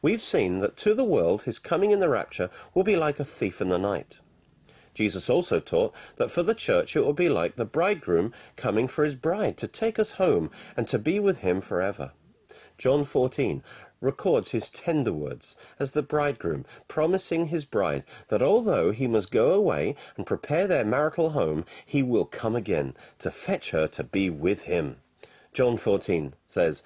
We've 0.00 0.22
seen 0.22 0.60
that 0.60 0.76
to 0.78 0.94
the 0.94 1.04
world 1.04 1.42
his 1.42 1.58
coming 1.58 1.90
in 1.90 2.00
the 2.00 2.08
rapture 2.08 2.48
will 2.74 2.84
be 2.84 2.96
like 2.96 3.20
a 3.20 3.24
thief 3.24 3.60
in 3.60 3.68
the 3.68 3.78
night. 3.78 4.20
Jesus 4.94 5.28
also 5.28 5.60
taught 5.60 5.94
that 6.16 6.30
for 6.30 6.42
the 6.42 6.54
church 6.54 6.96
it 6.96 7.04
will 7.04 7.12
be 7.12 7.28
like 7.28 7.56
the 7.56 7.66
bridegroom 7.66 8.32
coming 8.56 8.88
for 8.88 9.04
his 9.04 9.14
bride 9.14 9.58
to 9.58 9.68
take 9.68 9.98
us 9.98 10.12
home 10.12 10.50
and 10.76 10.88
to 10.88 10.98
be 10.98 11.20
with 11.20 11.40
him 11.40 11.60
forever. 11.60 12.12
John 12.78 13.04
14 13.04 13.62
records 14.00 14.50
his 14.50 14.70
tender 14.70 15.12
words 15.12 15.56
as 15.78 15.92
the 15.92 16.02
bridegroom, 16.02 16.64
promising 16.88 17.48
his 17.48 17.64
bride 17.64 18.04
that 18.28 18.42
although 18.42 18.90
he 18.90 19.06
must 19.06 19.30
go 19.30 19.52
away 19.52 19.94
and 20.16 20.26
prepare 20.26 20.66
their 20.66 20.84
marital 20.84 21.30
home, 21.30 21.64
he 21.84 22.02
will 22.02 22.24
come 22.24 22.54
again 22.56 22.94
to 23.18 23.30
fetch 23.30 23.70
her 23.70 23.86
to 23.88 24.04
be 24.04 24.30
with 24.30 24.62
him. 24.62 24.96
John 25.52 25.76
14 25.76 26.34
says, 26.44 26.82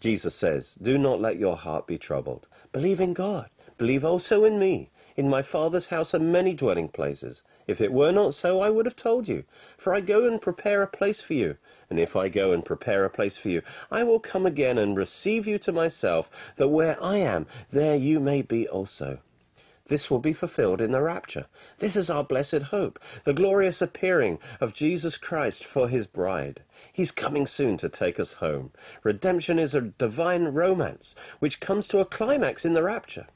Jesus 0.00 0.34
says, 0.34 0.74
Do 0.80 0.98
not 0.98 1.20
let 1.20 1.38
your 1.38 1.56
heart 1.56 1.86
be 1.86 1.98
troubled. 1.98 2.48
Believe 2.72 3.00
in 3.00 3.12
God. 3.12 3.50
Believe 3.78 4.04
also 4.04 4.44
in 4.44 4.58
me. 4.58 4.90
In 5.16 5.28
my 5.28 5.42
Father's 5.42 5.88
house 5.88 6.14
are 6.14 6.18
many 6.18 6.54
dwelling 6.54 6.88
places. 6.88 7.42
If 7.70 7.80
it 7.80 7.92
were 7.92 8.10
not 8.10 8.34
so, 8.34 8.60
I 8.60 8.68
would 8.68 8.84
have 8.84 8.96
told 8.96 9.28
you. 9.28 9.44
For 9.78 9.94
I 9.94 10.00
go 10.00 10.26
and 10.26 10.42
prepare 10.42 10.82
a 10.82 10.88
place 10.88 11.20
for 11.20 11.34
you. 11.34 11.56
And 11.88 12.00
if 12.00 12.16
I 12.16 12.28
go 12.28 12.50
and 12.50 12.64
prepare 12.64 13.04
a 13.04 13.10
place 13.10 13.38
for 13.38 13.48
you, 13.48 13.62
I 13.92 14.02
will 14.02 14.18
come 14.18 14.44
again 14.44 14.76
and 14.76 14.96
receive 14.96 15.46
you 15.46 15.56
to 15.60 15.70
myself, 15.70 16.52
that 16.56 16.66
where 16.66 17.00
I 17.00 17.18
am, 17.18 17.46
there 17.70 17.94
you 17.94 18.18
may 18.18 18.42
be 18.42 18.66
also. 18.66 19.20
This 19.86 20.10
will 20.10 20.18
be 20.18 20.32
fulfilled 20.32 20.80
in 20.80 20.90
the 20.90 21.00
rapture. 21.00 21.46
This 21.78 21.94
is 21.94 22.10
our 22.10 22.24
blessed 22.24 22.74
hope, 22.74 22.98
the 23.22 23.32
glorious 23.32 23.80
appearing 23.80 24.40
of 24.60 24.74
Jesus 24.74 25.16
Christ 25.16 25.64
for 25.64 25.88
his 25.88 26.08
bride. 26.08 26.62
He's 26.92 27.12
coming 27.12 27.46
soon 27.46 27.76
to 27.76 27.88
take 27.88 28.18
us 28.18 28.34
home. 28.34 28.72
Redemption 29.04 29.60
is 29.60 29.76
a 29.76 29.80
divine 29.80 30.46
romance, 30.46 31.14
which 31.38 31.60
comes 31.60 31.86
to 31.86 32.00
a 32.00 32.04
climax 32.04 32.64
in 32.64 32.72
the 32.72 32.82
rapture. 32.82 33.28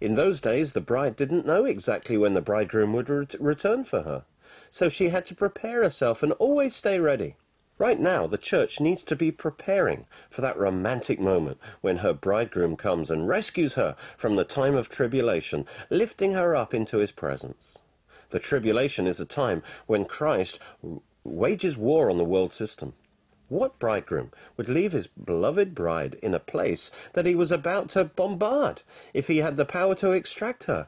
In 0.00 0.14
those 0.14 0.40
days, 0.40 0.72
the 0.72 0.80
bride 0.80 1.14
didn't 1.14 1.44
know 1.44 1.66
exactly 1.66 2.16
when 2.16 2.32
the 2.32 2.40
bridegroom 2.40 2.94
would 2.94 3.10
ret 3.10 3.34
return 3.38 3.84
for 3.84 4.02
her, 4.02 4.24
so 4.70 4.88
she 4.88 5.10
had 5.10 5.26
to 5.26 5.34
prepare 5.34 5.82
herself 5.82 6.22
and 6.22 6.32
always 6.32 6.74
stay 6.74 6.98
ready. 6.98 7.36
Right 7.76 8.00
now, 8.00 8.26
the 8.26 8.38
church 8.38 8.80
needs 8.80 9.04
to 9.04 9.16
be 9.16 9.30
preparing 9.30 10.06
for 10.30 10.40
that 10.40 10.58
romantic 10.58 11.20
moment 11.20 11.58
when 11.82 11.98
her 11.98 12.14
bridegroom 12.14 12.76
comes 12.76 13.10
and 13.10 13.28
rescues 13.28 13.74
her 13.74 13.94
from 14.16 14.36
the 14.36 14.44
time 14.44 14.74
of 14.74 14.88
tribulation, 14.88 15.66
lifting 15.90 16.32
her 16.32 16.56
up 16.56 16.72
into 16.72 16.98
his 16.98 17.12
presence. 17.12 17.78
The 18.30 18.38
tribulation 18.38 19.06
is 19.06 19.20
a 19.20 19.26
time 19.26 19.62
when 19.86 20.04
Christ 20.04 20.58
wages 21.24 21.76
war 21.76 22.10
on 22.10 22.16
the 22.16 22.24
world 22.24 22.52
system. 22.52 22.94
What 23.50 23.80
bridegroom 23.80 24.30
would 24.56 24.68
leave 24.68 24.92
his 24.92 25.08
beloved 25.08 25.74
bride 25.74 26.14
in 26.22 26.34
a 26.34 26.38
place 26.38 26.92
that 27.14 27.26
he 27.26 27.34
was 27.34 27.50
about 27.50 27.88
to 27.90 28.04
bombard 28.04 28.84
if 29.12 29.26
he 29.26 29.38
had 29.38 29.56
the 29.56 29.64
power 29.64 29.96
to 29.96 30.12
extract 30.12 30.64
her? 30.64 30.86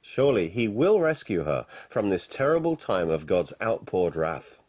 Surely 0.00 0.48
he 0.48 0.68
will 0.68 1.00
rescue 1.00 1.42
her 1.42 1.66
from 1.88 2.08
this 2.08 2.28
terrible 2.28 2.76
time 2.76 3.10
of 3.10 3.26
God's 3.26 3.52
outpoured 3.60 4.14
wrath. 4.14 4.60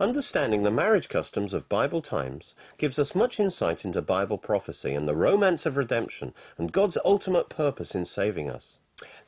Understanding 0.00 0.62
the 0.62 0.70
marriage 0.70 1.10
customs 1.10 1.52
of 1.52 1.68
Bible 1.68 2.00
times 2.00 2.54
gives 2.78 2.98
us 2.98 3.14
much 3.14 3.38
insight 3.38 3.84
into 3.84 4.00
Bible 4.00 4.38
prophecy 4.38 4.94
and 4.94 5.06
the 5.06 5.14
romance 5.14 5.66
of 5.66 5.76
redemption 5.76 6.32
and 6.56 6.72
God's 6.72 6.96
ultimate 7.04 7.50
purpose 7.50 7.94
in 7.94 8.06
saving 8.06 8.48
us. 8.48 8.78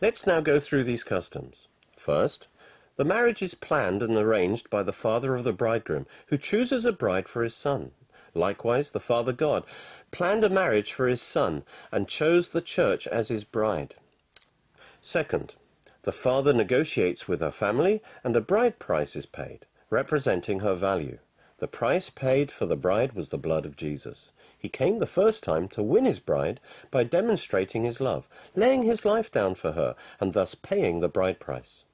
Let's 0.00 0.26
now 0.26 0.40
go 0.40 0.58
through 0.58 0.84
these 0.84 1.04
customs. 1.04 1.68
First, 1.98 2.48
the 2.96 3.04
marriage 3.04 3.42
is 3.42 3.54
planned 3.54 4.02
and 4.02 4.16
arranged 4.16 4.70
by 4.70 4.82
the 4.82 4.92
father 4.92 5.34
of 5.34 5.44
the 5.44 5.52
bridegroom, 5.52 6.06
who 6.28 6.38
chooses 6.38 6.84
a 6.84 6.92
bride 6.92 7.28
for 7.28 7.42
his 7.42 7.54
son. 7.54 7.90
Likewise, 8.34 8.90
the 8.90 9.00
Father 9.00 9.32
God 9.32 9.64
planned 10.10 10.44
a 10.44 10.50
marriage 10.50 10.92
for 10.92 11.06
his 11.06 11.22
son 11.22 11.64
and 11.92 12.08
chose 12.08 12.48
the 12.48 12.60
church 12.60 13.06
as 13.06 13.28
his 13.28 13.44
bride. 13.44 13.94
Second, 15.00 15.54
the 16.02 16.12
father 16.12 16.52
negotiates 16.52 17.28
with 17.28 17.40
her 17.40 17.50
family 17.50 18.02
and 18.22 18.36
a 18.36 18.40
bride 18.40 18.78
price 18.78 19.16
is 19.16 19.26
paid, 19.26 19.66
representing 19.90 20.60
her 20.60 20.74
value. 20.74 21.18
The 21.58 21.68
price 21.68 22.10
paid 22.10 22.50
for 22.50 22.66
the 22.66 22.76
bride 22.76 23.12
was 23.12 23.30
the 23.30 23.38
blood 23.38 23.64
of 23.64 23.76
Jesus. 23.76 24.32
He 24.58 24.68
came 24.68 24.98
the 24.98 25.06
first 25.06 25.44
time 25.44 25.68
to 25.68 25.82
win 25.82 26.04
his 26.04 26.20
bride 26.20 26.60
by 26.90 27.04
demonstrating 27.04 27.84
his 27.84 28.00
love, 28.00 28.28
laying 28.54 28.82
his 28.82 29.04
life 29.04 29.30
down 29.30 29.54
for 29.54 29.72
her, 29.72 29.94
and 30.20 30.32
thus 30.32 30.54
paying 30.54 31.00
the 31.00 31.08
bride 31.08 31.38
price. 31.38 31.84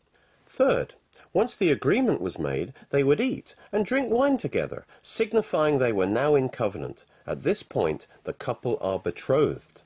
Third, 0.52 0.95
once 1.33 1.54
the 1.54 1.71
agreement 1.71 2.21
was 2.21 2.37
made, 2.37 2.73
they 2.90 3.04
would 3.04 3.21
eat 3.21 3.54
and 3.71 3.87
drink 3.87 4.11
wine 4.11 4.37
together, 4.37 4.85
signifying 5.00 5.78
they 5.78 5.92
were 5.92 6.07
now 6.07 6.35
in 6.35 6.49
covenant. 6.49 7.04
At 7.25 7.45
this 7.45 7.62
point, 7.62 8.09
the 8.25 8.33
couple 8.33 8.76
are 8.80 8.99
betrothed. 8.99 9.83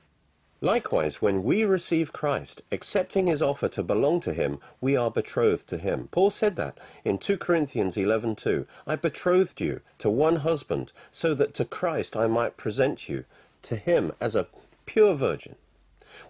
Likewise, 0.61 1.21
when 1.21 1.43
we 1.43 1.63
receive 1.63 2.11
Christ, 2.11 2.63
accepting 2.71 3.27
his 3.27 3.43
offer 3.43 3.67
to 3.69 3.83
belong 3.83 4.19
to 4.21 4.33
him, 4.33 4.57
we 4.81 4.97
are 4.97 5.11
betrothed 5.11 5.69
to 5.69 5.77
him. 5.77 6.09
Paul 6.09 6.31
said 6.31 6.55
that 6.55 6.79
in 7.03 7.19
2 7.19 7.37
Corinthians 7.37 7.95
11:2, 7.95 8.65
I 8.87 8.95
betrothed 8.95 9.61
you 9.61 9.81
to 9.99 10.09
one 10.09 10.37
husband, 10.37 10.93
so 11.11 11.35
that 11.35 11.53
to 11.53 11.65
Christ 11.65 12.17
I 12.17 12.25
might 12.25 12.57
present 12.57 13.07
you 13.07 13.25
to 13.61 13.75
him 13.75 14.13
as 14.19 14.35
a 14.35 14.47
pure 14.87 15.13
virgin. 15.13 15.57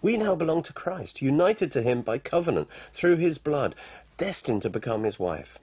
We 0.02 0.16
now 0.16 0.34
belong 0.34 0.62
to 0.64 0.72
Christ, 0.72 1.22
united 1.22 1.70
to 1.72 1.82
him 1.82 2.02
by 2.02 2.18
covenant 2.18 2.68
through 2.92 3.16
his 3.16 3.38
blood, 3.38 3.76
destined 4.16 4.62
to 4.62 4.70
become 4.70 5.04
his 5.04 5.18
wife. 5.18 5.58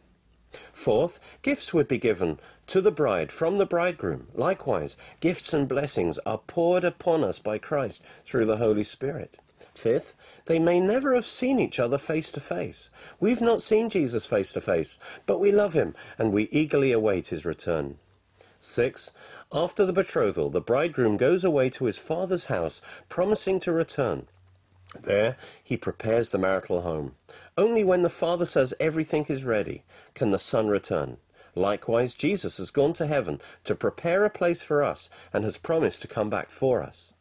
Fourth, 0.71 1.19
gifts 1.41 1.73
would 1.73 1.87
be 1.87 1.97
given 1.97 2.39
to 2.67 2.79
the 2.79 2.91
bride 2.91 3.31
from 3.31 3.57
the 3.57 3.65
bridegroom. 3.65 4.27
Likewise, 4.35 4.95
gifts 5.19 5.53
and 5.53 5.67
blessings 5.67 6.19
are 6.19 6.37
poured 6.37 6.83
upon 6.83 7.23
us 7.23 7.39
by 7.39 7.57
Christ 7.57 8.03
through 8.23 8.45
the 8.45 8.57
Holy 8.57 8.83
Spirit. 8.83 9.37
Fifth, 9.73 10.15
they 10.45 10.59
may 10.59 10.79
never 10.79 11.15
have 11.15 11.25
seen 11.25 11.59
each 11.59 11.79
other 11.79 11.97
face 11.97 12.31
to 12.33 12.39
face. 12.39 12.89
We've 13.19 13.41
not 13.41 13.63
seen 13.63 13.89
Jesus 13.89 14.25
face 14.25 14.53
to 14.53 14.61
face, 14.61 14.99
but 15.25 15.39
we 15.39 15.51
love 15.51 15.73
him 15.73 15.95
and 16.19 16.31
we 16.31 16.43
eagerly 16.51 16.91
await 16.91 17.27
his 17.27 17.45
return. 17.45 17.97
Six, 18.59 19.11
after 19.51 19.85
the 19.85 19.93
betrothal, 19.93 20.49
the 20.49 20.61
bridegroom 20.61 21.17
goes 21.17 21.43
away 21.43 21.69
to 21.71 21.85
his 21.85 21.97
father's 21.97 22.45
house, 22.45 22.81
promising 23.09 23.59
to 23.61 23.71
return. 23.71 24.27
There 25.01 25.37
he 25.63 25.77
prepares 25.77 26.29
the 26.29 26.37
marital 26.37 26.81
home. 26.81 27.15
Only 27.57 27.83
when 27.83 28.03
the 28.03 28.09
Father 28.09 28.45
says 28.45 28.73
everything 28.79 29.25
is 29.25 29.43
ready 29.43 29.83
can 30.13 30.31
the 30.31 30.39
Son 30.39 30.67
return. 30.67 31.17
Likewise, 31.55 32.15
Jesus 32.15 32.57
has 32.57 32.71
gone 32.71 32.93
to 32.93 33.05
heaven 33.05 33.39
to 33.63 33.75
prepare 33.75 34.25
a 34.25 34.29
place 34.29 34.61
for 34.61 34.83
us 34.83 35.09
and 35.31 35.43
has 35.43 35.57
promised 35.57 36.01
to 36.01 36.07
come 36.07 36.29
back 36.29 36.49
for 36.49 36.81
us. 36.81 37.13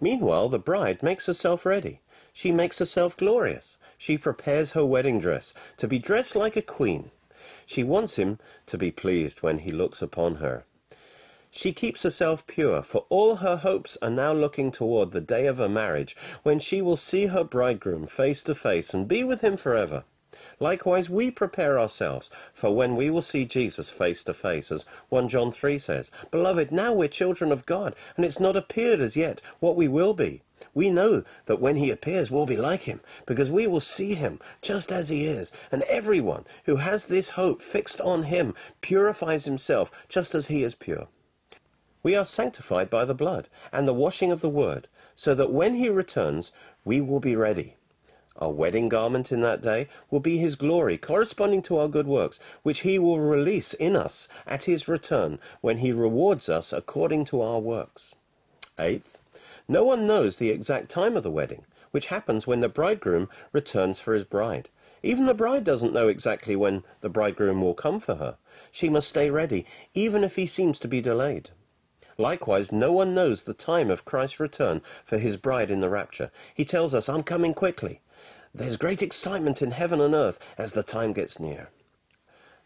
Meanwhile, 0.00 0.48
the 0.50 0.58
bride 0.58 1.02
makes 1.02 1.26
herself 1.26 1.64
ready. 1.64 2.00
She 2.32 2.50
makes 2.52 2.78
herself 2.78 3.16
glorious. 3.16 3.78
She 3.96 4.18
prepares 4.18 4.72
her 4.72 4.84
wedding 4.84 5.20
dress 5.20 5.54
to 5.76 5.86
be 5.88 5.98
dressed 5.98 6.34
like 6.34 6.56
a 6.56 6.62
queen. 6.62 7.10
She 7.66 7.82
wants 7.82 8.16
him 8.16 8.38
to 8.66 8.78
be 8.78 8.90
pleased 8.90 9.42
when 9.42 9.58
he 9.58 9.70
looks 9.70 10.02
upon 10.02 10.36
her. 10.36 10.64
She 11.54 11.74
keeps 11.74 12.02
herself 12.02 12.46
pure, 12.46 12.82
for 12.82 13.04
all 13.10 13.36
her 13.36 13.56
hopes 13.56 13.98
are 14.00 14.08
now 14.08 14.32
looking 14.32 14.72
toward 14.72 15.10
the 15.10 15.20
day 15.20 15.46
of 15.46 15.58
her 15.58 15.68
marriage, 15.68 16.16
when 16.42 16.58
she 16.58 16.80
will 16.80 16.96
see 16.96 17.26
her 17.26 17.44
bridegroom 17.44 18.06
face 18.06 18.42
to 18.44 18.54
face 18.54 18.94
and 18.94 19.06
be 19.06 19.22
with 19.22 19.42
him 19.42 19.58
forever. 19.58 20.04
Likewise, 20.58 21.10
we 21.10 21.30
prepare 21.30 21.78
ourselves 21.78 22.30
for 22.54 22.74
when 22.74 22.96
we 22.96 23.10
will 23.10 23.20
see 23.20 23.44
Jesus 23.44 23.90
face 23.90 24.24
to 24.24 24.32
face, 24.32 24.72
as 24.72 24.86
1 25.10 25.28
John 25.28 25.52
3 25.52 25.78
says. 25.78 26.10
Beloved, 26.30 26.72
now 26.72 26.94
we're 26.94 27.06
children 27.06 27.52
of 27.52 27.66
God, 27.66 27.94
and 28.16 28.24
it's 28.24 28.40
not 28.40 28.56
appeared 28.56 29.02
as 29.02 29.14
yet 29.14 29.42
what 29.60 29.76
we 29.76 29.88
will 29.88 30.14
be. 30.14 30.40
We 30.72 30.88
know 30.88 31.22
that 31.44 31.60
when 31.60 31.76
he 31.76 31.90
appears, 31.90 32.30
we'll 32.30 32.46
be 32.46 32.56
like 32.56 32.84
him, 32.84 33.02
because 33.26 33.50
we 33.50 33.66
will 33.66 33.80
see 33.80 34.14
him 34.14 34.40
just 34.62 34.90
as 34.90 35.10
he 35.10 35.26
is. 35.26 35.52
And 35.70 35.82
everyone 35.82 36.46
who 36.64 36.76
has 36.76 37.08
this 37.08 37.30
hope 37.30 37.60
fixed 37.60 38.00
on 38.00 38.22
him 38.22 38.54
purifies 38.80 39.44
himself 39.44 39.90
just 40.08 40.34
as 40.34 40.46
he 40.46 40.62
is 40.62 40.74
pure. 40.74 41.08
We 42.02 42.16
are 42.16 42.24
sanctified 42.24 42.90
by 42.90 43.04
the 43.04 43.14
blood 43.14 43.48
and 43.72 43.86
the 43.86 43.94
washing 43.94 44.32
of 44.32 44.40
the 44.40 44.48
word, 44.48 44.88
so 45.14 45.34
that 45.34 45.52
when 45.52 45.74
he 45.74 45.88
returns, 45.88 46.50
we 46.84 47.00
will 47.00 47.20
be 47.20 47.36
ready. 47.36 47.76
Our 48.38 48.50
wedding 48.50 48.88
garment 48.88 49.30
in 49.30 49.40
that 49.42 49.62
day 49.62 49.88
will 50.10 50.18
be 50.18 50.38
his 50.38 50.56
glory, 50.56 50.98
corresponding 50.98 51.62
to 51.62 51.78
our 51.78 51.86
good 51.86 52.06
works, 52.06 52.40
which 52.62 52.80
he 52.80 52.98
will 52.98 53.20
release 53.20 53.72
in 53.74 53.94
us 53.94 54.26
at 54.46 54.64
his 54.64 54.88
return, 54.88 55.38
when 55.60 55.78
he 55.78 55.92
rewards 55.92 56.48
us 56.48 56.72
according 56.72 57.26
to 57.26 57.40
our 57.40 57.60
works. 57.60 58.16
Eighth, 58.78 59.20
no 59.68 59.84
one 59.84 60.06
knows 60.06 60.38
the 60.38 60.50
exact 60.50 60.88
time 60.88 61.16
of 61.16 61.22
the 61.22 61.30
wedding, 61.30 61.66
which 61.92 62.08
happens 62.08 62.46
when 62.46 62.60
the 62.60 62.68
bridegroom 62.68 63.28
returns 63.52 64.00
for 64.00 64.14
his 64.14 64.24
bride. 64.24 64.68
Even 65.04 65.26
the 65.26 65.34
bride 65.34 65.62
doesn't 65.62 65.92
know 65.92 66.08
exactly 66.08 66.56
when 66.56 66.82
the 67.00 67.08
bridegroom 67.08 67.60
will 67.60 67.74
come 67.74 68.00
for 68.00 68.16
her. 68.16 68.38
She 68.70 68.88
must 68.88 69.08
stay 69.08 69.30
ready, 69.30 69.66
even 69.94 70.24
if 70.24 70.36
he 70.36 70.46
seems 70.46 70.78
to 70.80 70.88
be 70.88 71.00
delayed. 71.00 71.50
Likewise, 72.18 72.72
no 72.72 72.92
one 72.92 73.14
knows 73.14 73.42
the 73.42 73.54
time 73.54 73.90
of 73.90 74.04
Christ's 74.04 74.40
return 74.40 74.82
for 75.04 75.18
his 75.18 75.36
bride 75.36 75.70
in 75.70 75.80
the 75.80 75.88
rapture. 75.88 76.30
He 76.54 76.64
tells 76.64 76.94
us, 76.94 77.08
I'm 77.08 77.22
coming 77.22 77.54
quickly. 77.54 78.00
There's 78.54 78.76
great 78.76 79.02
excitement 79.02 79.62
in 79.62 79.70
heaven 79.70 80.00
and 80.00 80.14
earth 80.14 80.38
as 80.58 80.74
the 80.74 80.82
time 80.82 81.12
gets 81.12 81.40
near. 81.40 81.70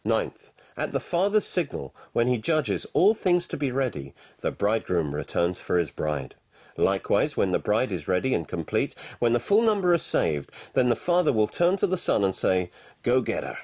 Ninth, 0.05 0.53
at 0.76 0.93
the 0.93 1.00
Father's 1.00 1.47
signal, 1.47 1.95
when 2.12 2.26
he 2.26 2.38
judges 2.38 2.87
all 2.93 3.15
things 3.15 3.47
to 3.49 3.57
be 3.57 3.71
ready, 3.71 4.15
the 4.41 4.50
bridegroom 4.50 5.15
returns 5.15 5.59
for 5.59 5.79
his 5.79 5.91
bride. 5.91 6.35
Likewise, 6.76 7.37
when 7.37 7.53
the 7.53 7.59
bride 7.59 7.93
is 7.93 8.07
ready 8.07 8.35
and 8.35 8.47
complete, 8.47 8.95
when 9.19 9.33
the 9.33 9.41
full 9.41 9.62
number 9.62 9.95
are 9.95 9.99
saved, 9.99 10.53
then 10.75 10.88
the 10.88 10.97
Father 10.97 11.33
will 11.33 11.47
turn 11.47 11.76
to 11.79 11.87
the 11.87 11.97
Son 11.97 12.23
and 12.23 12.35
say, 12.35 12.71
Go 13.03 13.23
get 13.23 13.45
her. 13.45 13.59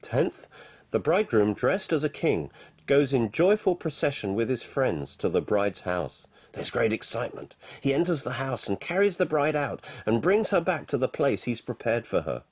Tenth, 0.00 0.48
the 0.90 0.98
bridegroom, 0.98 1.52
dressed 1.52 1.92
as 1.92 2.04
a 2.04 2.08
king, 2.08 2.50
goes 2.86 3.12
in 3.12 3.30
joyful 3.30 3.74
procession 3.74 4.34
with 4.34 4.48
his 4.48 4.62
friends 4.62 5.16
to 5.16 5.28
the 5.28 5.40
bride's 5.40 5.82
house. 5.82 6.26
There's 6.52 6.70
great 6.70 6.92
excitement. 6.92 7.56
He 7.80 7.94
enters 7.94 8.22
the 8.22 8.32
house 8.32 8.68
and 8.68 8.78
carries 8.78 9.16
the 9.16 9.26
bride 9.26 9.56
out 9.56 9.84
and 10.04 10.20
brings 10.20 10.50
her 10.50 10.60
back 10.60 10.86
to 10.88 10.98
the 10.98 11.08
place 11.08 11.44
he's 11.44 11.60
prepared 11.60 12.06
for 12.06 12.22
her. 12.22 12.42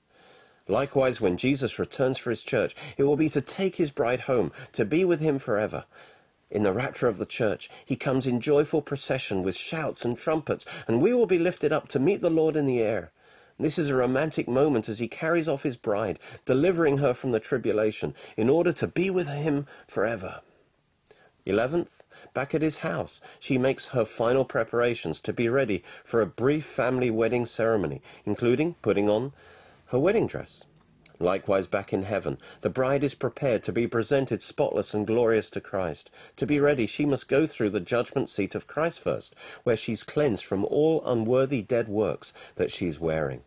Likewise, 0.68 1.20
when 1.20 1.37
Jesus 1.37 1.78
returns 1.78 2.16
for 2.16 2.30
his 2.30 2.42
church, 2.42 2.76
it 2.96 3.02
will 3.02 3.16
be 3.16 3.28
to 3.30 3.40
take 3.40 3.76
his 3.76 3.90
bride 3.90 4.20
home, 4.20 4.52
to 4.72 4.84
be 4.84 5.04
with 5.04 5.20
him 5.20 5.38
forever. 5.38 5.84
In 6.50 6.62
the 6.62 6.72
rapture 6.72 7.08
of 7.08 7.18
the 7.18 7.26
church, 7.26 7.68
he 7.84 7.96
comes 7.96 8.26
in 8.26 8.40
joyful 8.40 8.82
procession 8.82 9.42
with 9.42 9.56
shouts 9.56 10.04
and 10.04 10.16
trumpets, 10.16 10.64
and 10.87 11.02
we 11.02 11.12
will 11.12 11.26
be 11.26 11.38
lifted 11.38 11.72
up 11.72 11.88
to 11.88 11.99
meet 11.99 12.20
the 12.20 12.30
Lord 12.30 12.56
in 12.56 12.66
the 12.66 12.80
air. 12.80 13.12
This 13.61 13.79
is 13.79 13.90
a 13.90 13.95
romantic 13.95 14.49
moment 14.49 14.88
as 14.88 15.00
he 15.00 15.07
carries 15.07 15.47
off 15.47 15.64
his 15.64 15.76
bride, 15.76 16.19
delivering 16.47 16.97
her 16.97 17.12
from 17.12 17.33
the 17.33 17.38
tribulation, 17.38 18.14
in 18.35 18.49
order 18.49 18.73
to 18.73 18.87
be 18.87 19.11
with 19.11 19.29
him 19.29 19.67
forever. 19.87 20.40
Eleventh, 21.45 22.02
back 22.33 22.55
at 22.55 22.62
his 22.62 22.79
house, 22.79 23.21
she 23.38 23.59
makes 23.59 23.88
her 23.88 24.07
final 24.07 24.47
preparations 24.47 25.21
to 25.21 25.35
be 25.35 25.47
ready 25.47 25.85
for 26.05 26.23
a 26.23 26.26
brief 26.26 26.64
family 26.64 27.11
wedding 27.11 27.45
ceremony, 27.45 28.00
including 28.25 28.76
putting 28.81 29.11
on 29.11 29.33
her 29.88 29.99
wedding 29.99 30.27
dress. 30.27 30.64
Likewise, 31.18 31.66
back 31.66 31.92
in 31.92 32.05
heaven, 32.05 32.38
the 32.62 32.70
bride 32.70 33.05
is 33.05 33.14
prepared 33.14 33.62
to 33.64 33.73
be 33.73 33.87
presented 33.87 34.42
spotless 34.42 34.94
and 34.94 35.07
glorious 35.07 35.51
to 35.51 35.61
Christ. 35.61 36.11
To 36.37 36.46
be 36.46 36.59
ready, 36.59 36.87
she 36.87 37.05
must 37.05 37.29
go 37.29 37.46
through 37.46 37.70
the 37.70 37.81
judgment 37.81 38.31
seat 38.31 38.55
of 38.55 38.66
Christ 38.66 39.01
first, 39.01 39.35
where 39.64 39.77
she's 39.77 40.03
cleansed 40.03 40.46
from 40.46 40.64
all 40.64 41.07
unworthy 41.07 41.61
dead 41.61 41.88
works 41.88 42.33
that 42.57 42.70
she's 42.73 42.99
wearing. 42.99 43.42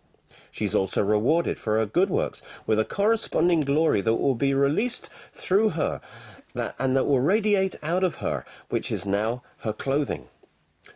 She's 0.53 0.75
also 0.75 1.01
rewarded 1.01 1.57
for 1.57 1.79
her 1.79 1.87
good 1.87 2.11
works 2.11 2.43
with 2.67 2.77
a 2.77 2.85
corresponding 2.85 3.61
glory 3.61 4.01
that 4.01 4.13
will 4.13 4.35
be 4.35 4.53
released 4.53 5.09
through 5.31 5.69
her 5.69 5.99
that, 6.53 6.75
and 6.77 6.95
that 6.95 7.07
will 7.07 7.19
radiate 7.19 7.75
out 7.81 8.03
of 8.03 8.15
her, 8.15 8.45
which 8.69 8.91
is 8.91 9.03
now 9.03 9.41
her 9.61 9.73
clothing. 9.73 10.27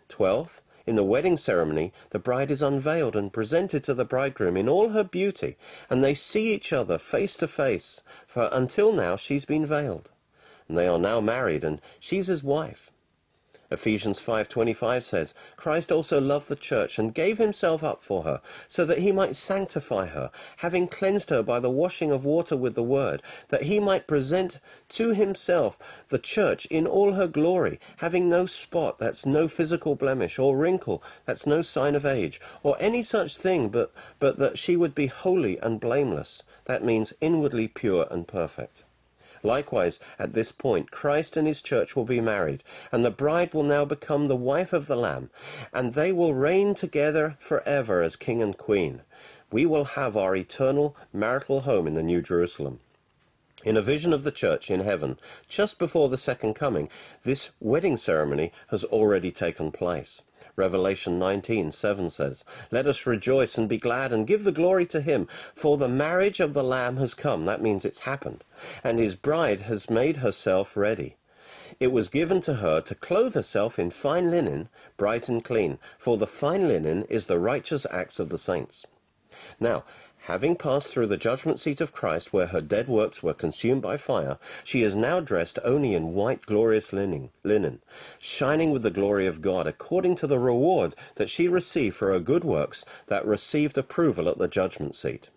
Twelfth, 0.09 0.61
in 0.85 0.95
the 0.95 1.03
wedding 1.03 1.37
ceremony, 1.37 1.91
the 2.11 2.19
bride 2.19 2.51
is 2.51 2.61
unveiled 2.61 3.15
and 3.15 3.33
presented 3.33 3.83
to 3.85 3.95
the 3.95 4.05
bridegroom 4.05 4.57
in 4.57 4.69
all 4.69 4.89
her 4.89 5.03
beauty, 5.03 5.57
and 5.89 6.03
they 6.03 6.13
see 6.13 6.53
each 6.53 6.71
other 6.71 6.99
face 6.99 7.35
to 7.37 7.47
face, 7.47 8.03
for 8.27 8.51
until 8.53 8.93
now 8.93 9.15
she's 9.15 9.45
been 9.45 9.65
veiled. 9.65 10.11
And 10.67 10.77
they 10.77 10.87
are 10.87 10.99
now 10.99 11.19
married, 11.19 11.63
and 11.63 11.81
she's 11.99 12.27
his 12.27 12.43
wife. 12.43 12.91
Ephesians 13.69 14.19
5:25 14.21 15.03
says, 15.03 15.33
Christ 15.57 15.91
also 15.91 16.21
loved 16.21 16.47
the 16.47 16.55
church 16.55 16.97
and 16.97 17.13
gave 17.13 17.37
himself 17.37 17.83
up 17.83 18.01
for 18.01 18.23
her, 18.23 18.41
so 18.69 18.85
that 18.85 18.99
he 18.99 19.11
might 19.11 19.35
sanctify 19.35 20.05
her, 20.05 20.31
having 20.57 20.87
cleansed 20.87 21.29
her 21.29 21.43
by 21.43 21.59
the 21.59 21.69
washing 21.69 22.09
of 22.09 22.23
water 22.23 22.55
with 22.55 22.75
the 22.75 22.83
word, 22.83 23.21
that 23.49 23.63
he 23.63 23.79
might 23.79 24.07
present 24.07 24.59
to 24.87 25.13
himself 25.13 25.77
the 26.07 26.17
church 26.17 26.65
in 26.67 26.87
all 26.87 27.13
her 27.13 27.27
glory, 27.27 27.79
having 27.97 28.29
no 28.29 28.45
spot, 28.45 28.97
that's 28.97 29.25
no 29.25 29.49
physical 29.49 29.95
blemish, 29.95 30.39
or 30.39 30.55
wrinkle, 30.55 31.03
that's 31.25 31.45
no 31.45 31.61
sign 31.61 31.93
of 31.93 32.05
age, 32.05 32.39
or 32.63 32.77
any 32.79 33.03
such 33.03 33.37
thing, 33.37 33.67
but, 33.67 33.93
but 34.19 34.37
that 34.37 34.57
she 34.57 34.77
would 34.77 34.95
be 34.95 35.07
holy 35.07 35.57
and 35.59 35.81
blameless. 35.81 36.43
That 36.65 36.85
means 36.85 37.13
inwardly 37.19 37.67
pure 37.67 38.07
and 38.09 38.25
perfect. 38.27 38.85
Likewise, 39.43 39.99
at 40.17 40.33
this 40.33 40.51
point, 40.51 40.91
Christ 40.91 41.37
and 41.37 41.47
his 41.47 41.61
church 41.61 41.95
will 41.95 42.05
be 42.05 42.21
married, 42.21 42.63
and 42.91 43.03
the 43.03 43.11
bride 43.11 43.53
will 43.53 43.63
now 43.63 43.85
become 43.85 44.27
the 44.27 44.35
wife 44.35 44.73
of 44.73 44.87
the 44.87 44.95
Lamb, 44.95 45.29
and 45.73 45.93
they 45.93 46.11
will 46.11 46.33
reign 46.33 46.73
together 46.73 47.35
forever 47.39 48.01
as 48.01 48.15
king 48.15 48.41
and 48.41 48.57
queen. 48.57 49.01
We 49.51 49.65
will 49.65 49.85
have 49.85 50.17
our 50.17 50.35
eternal 50.35 50.95
marital 51.13 51.61
home 51.61 51.87
in 51.87 51.93
the 51.93 52.03
New 52.03 52.21
Jerusalem. 52.21 52.79
In 53.63 53.75
a 53.75 53.81
vision 53.81 54.13
of 54.13 54.23
the 54.23 54.31
church 54.31 54.69
in 54.69 54.81
heaven, 54.81 55.19
just 55.49 55.79
before 55.79 56.09
the 56.09 56.17
second 56.17 56.53
coming, 56.53 56.87
this 57.23 57.49
wedding 57.59 57.97
ceremony 57.97 58.51
has 58.69 58.83
already 58.85 59.31
taken 59.31 59.71
place. 59.71 60.21
Revelation 60.57 61.19
19:7 61.19 62.11
says, 62.11 62.43
Let 62.71 62.87
us 62.87 63.05
rejoice 63.05 63.59
and 63.59 63.69
be 63.69 63.77
glad 63.77 64.11
and 64.11 64.25
give 64.25 64.43
the 64.43 64.51
glory 64.51 64.87
to 64.87 65.01
him, 65.01 65.27
for 65.53 65.77
the 65.77 65.87
marriage 65.87 66.39
of 66.39 66.55
the 66.55 66.63
Lamb 66.63 66.97
has 66.97 67.13
come. 67.13 67.45
That 67.45 67.61
means 67.61 67.85
it's 67.85 68.01
happened. 68.01 68.43
And 68.83 68.97
his 68.97 69.13
bride 69.13 69.61
has 69.61 69.87
made 69.89 70.17
herself 70.17 70.75
ready. 70.75 71.15
It 71.79 71.91
was 71.91 72.07
given 72.07 72.41
to 72.41 72.55
her 72.55 72.81
to 72.81 72.95
clothe 72.95 73.35
herself 73.35 73.77
in 73.77 73.91
fine 73.91 74.31
linen, 74.31 74.67
bright 74.97 75.29
and 75.29 75.43
clean, 75.43 75.77
for 75.99 76.17
the 76.17 76.25
fine 76.25 76.67
linen 76.67 77.03
is 77.03 77.27
the 77.27 77.37
righteous 77.37 77.85
acts 77.91 78.19
of 78.19 78.29
the 78.29 78.39
saints. 78.39 78.83
Now, 79.59 79.83
Having 80.27 80.57
passed 80.57 80.91
through 80.91 81.07
the 81.07 81.15
judgment 81.15 81.57
seat 81.57 81.79
of 81.79 81.93
Christ, 81.93 82.33
where 82.33 82.47
her 82.47 82.59
dead 82.59 82.89
works 82.89 83.23
were 83.23 83.33
consumed 83.33 83.81
by 83.81 83.95
fire, 83.95 84.37
she 84.61 84.83
is 84.83 84.93
now 84.93 85.21
dressed 85.21 85.57
only 85.63 85.93
in 85.93 86.13
white 86.13 86.45
glorious 86.45 86.91
linen, 86.91 87.29
linen, 87.43 87.81
shining 88.19 88.71
with 88.71 88.83
the 88.83 88.91
glory 88.91 89.25
of 89.25 89.39
God, 89.39 89.67
according 89.67 90.15
to 90.15 90.27
the 90.27 90.37
reward 90.37 90.95
that 91.15 91.29
she 91.29 91.47
received 91.47 91.95
for 91.95 92.11
her 92.11 92.19
good 92.19 92.43
works 92.43 92.83
that 93.05 93.25
received 93.25 93.77
approval 93.77 94.27
at 94.27 94.37
the 94.37 94.49
judgment 94.49 94.97
seat. 94.97 95.29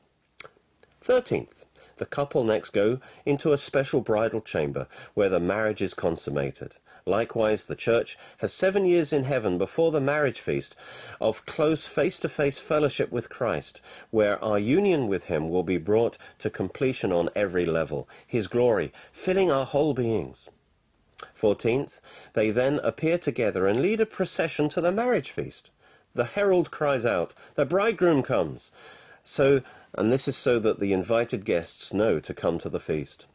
Thirteenth, 1.00 1.66
the 1.98 2.06
couple 2.06 2.42
next 2.42 2.70
go 2.70 2.98
into 3.24 3.52
a 3.52 3.58
special 3.58 4.00
bridal 4.00 4.40
chamber 4.40 4.88
where 5.14 5.28
the 5.28 5.38
marriage 5.38 5.82
is 5.82 5.94
consummated. 5.94 6.78
Likewise, 7.06 7.64
the 7.64 7.74
church 7.74 8.18
has 8.38 8.52
seven 8.52 8.84
years 8.84 9.12
in 9.12 9.24
heaven 9.24 9.58
before 9.58 9.90
the 9.90 10.00
marriage 10.00 10.40
feast 10.40 10.76
of 11.20 11.46
close 11.46 11.86
face 11.86 12.18
to 12.20 12.28
face 12.28 12.58
fellowship 12.58 13.10
with 13.10 13.30
Christ, 13.30 13.80
where 14.10 14.42
our 14.44 14.58
union 14.58 15.08
with 15.08 15.24
Him 15.24 15.48
will 15.48 15.62
be 15.62 15.78
brought 15.78 16.18
to 16.38 16.50
completion 16.50 17.12
on 17.12 17.30
every 17.34 17.66
level, 17.66 18.08
His 18.26 18.48
glory 18.48 18.92
filling 19.12 19.50
our 19.50 19.64
whole 19.64 19.94
beings. 19.94 20.48
Fourteenth, 21.34 22.00
they 22.32 22.50
then 22.50 22.80
appear 22.82 23.18
together 23.18 23.66
and 23.66 23.80
lead 23.80 24.00
a 24.00 24.06
procession 24.06 24.68
to 24.70 24.80
the 24.80 24.92
marriage 24.92 25.30
feast. 25.30 25.70
The 26.14 26.24
herald 26.24 26.70
cries 26.70 27.06
out, 27.06 27.34
The 27.54 27.66
bridegroom 27.66 28.22
comes! 28.22 28.72
So, 29.22 29.60
and 29.94 30.12
this 30.12 30.26
is 30.26 30.36
so 30.36 30.58
that 30.58 30.80
the 30.80 30.92
invited 30.92 31.44
guests 31.44 31.92
know 31.92 32.20
to 32.20 32.34
come 32.34 32.58
to 32.58 32.68
the 32.68 32.80
feast. 32.80 33.26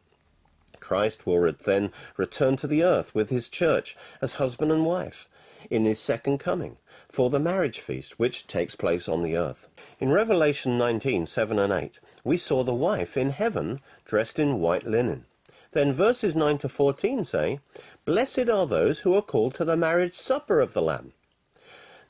Christ 0.86 1.26
will 1.26 1.50
then 1.64 1.90
return 2.16 2.54
to 2.58 2.68
the 2.68 2.84
earth 2.84 3.12
with 3.12 3.28
his 3.28 3.48
church 3.48 3.96
as 4.22 4.34
husband 4.34 4.70
and 4.70 4.86
wife 4.86 5.28
in 5.68 5.84
his 5.84 5.98
second 5.98 6.38
coming 6.38 6.78
for 7.08 7.28
the 7.28 7.40
marriage 7.40 7.80
feast 7.80 8.20
which 8.20 8.46
takes 8.46 8.76
place 8.76 9.08
on 9.08 9.22
the 9.22 9.36
earth. 9.36 9.68
In 9.98 10.12
Revelation 10.12 10.78
19, 10.78 11.26
7 11.26 11.58
and 11.58 11.72
8, 11.72 11.98
we 12.22 12.36
saw 12.36 12.62
the 12.62 12.72
wife 12.72 13.16
in 13.16 13.30
heaven 13.30 13.80
dressed 14.04 14.38
in 14.38 14.60
white 14.60 14.86
linen. 14.86 15.24
Then 15.72 15.92
verses 15.92 16.36
9 16.36 16.58
to 16.58 16.68
14 16.68 17.24
say, 17.24 17.58
Blessed 18.04 18.48
are 18.48 18.68
those 18.68 19.00
who 19.00 19.16
are 19.16 19.22
called 19.22 19.54
to 19.54 19.64
the 19.64 19.76
marriage 19.76 20.14
supper 20.14 20.60
of 20.60 20.72
the 20.72 20.82
Lamb. 20.82 21.14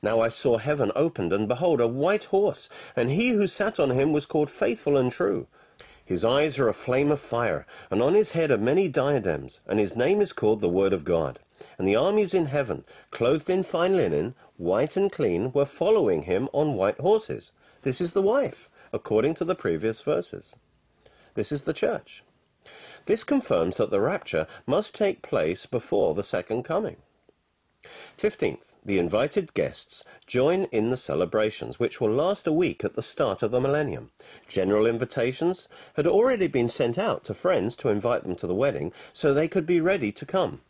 Now 0.02 0.20
I 0.20 0.28
saw 0.28 0.58
heaven 0.58 0.92
opened, 0.94 1.32
and 1.32 1.48
behold, 1.48 1.80
a 1.80 1.86
white 1.86 2.24
horse, 2.24 2.68
and 2.94 3.10
he 3.10 3.30
who 3.30 3.46
sat 3.46 3.80
on 3.80 3.88
him 3.88 4.12
was 4.12 4.26
called 4.26 4.50
Faithful 4.50 4.98
and 4.98 5.10
True. 5.10 5.46
His 6.06 6.24
eyes 6.24 6.60
are 6.60 6.68
a 6.68 6.72
flame 6.72 7.10
of 7.10 7.18
fire, 7.18 7.66
and 7.90 8.00
on 8.00 8.14
his 8.14 8.30
head 8.30 8.52
are 8.52 8.58
many 8.58 8.88
diadems, 8.88 9.58
and 9.66 9.80
his 9.80 9.96
name 9.96 10.20
is 10.20 10.32
called 10.32 10.60
the 10.60 10.68
Word 10.68 10.92
of 10.92 11.04
God. 11.04 11.40
And 11.78 11.86
the 11.86 11.96
armies 11.96 12.32
in 12.32 12.46
heaven, 12.46 12.84
clothed 13.10 13.50
in 13.50 13.64
fine 13.64 13.96
linen, 13.96 14.36
white 14.56 14.96
and 14.96 15.10
clean, 15.10 15.50
were 15.50 15.66
following 15.66 16.22
him 16.22 16.48
on 16.52 16.74
white 16.74 16.98
horses. 17.00 17.50
This 17.82 18.00
is 18.00 18.12
the 18.12 18.22
wife, 18.22 18.68
according 18.92 19.34
to 19.34 19.44
the 19.44 19.56
previous 19.56 20.00
verses. 20.00 20.54
This 21.34 21.50
is 21.50 21.64
the 21.64 21.74
church. 21.74 22.22
This 23.06 23.24
confirms 23.24 23.78
that 23.78 23.90
the 23.90 24.00
rapture 24.00 24.46
must 24.64 24.94
take 24.94 25.22
place 25.22 25.66
before 25.66 26.14
the 26.14 26.22
second 26.22 26.62
coming. 26.62 26.98
Fifteenth, 28.16 28.75
the 28.86 28.98
invited 28.98 29.52
guests 29.52 30.04
join 30.26 30.64
in 30.72 30.90
the 30.90 30.96
celebrations, 30.96 31.80
which 31.80 32.00
will 32.00 32.10
last 32.10 32.46
a 32.46 32.52
week 32.52 32.84
at 32.84 32.94
the 32.94 33.02
start 33.02 33.42
of 33.42 33.50
the 33.50 33.60
millennium. 33.60 34.10
General 34.48 34.86
invitations 34.86 35.68
had 35.94 36.06
already 36.06 36.46
been 36.46 36.68
sent 36.68 36.96
out 36.96 37.24
to 37.24 37.34
friends 37.34 37.76
to 37.76 37.88
invite 37.88 38.22
them 38.22 38.36
to 38.36 38.46
the 38.46 38.54
wedding 38.54 38.92
so 39.12 39.34
they 39.34 39.48
could 39.48 39.66
be 39.66 39.80
ready 39.80 40.12
to 40.12 40.24
come. 40.24 40.60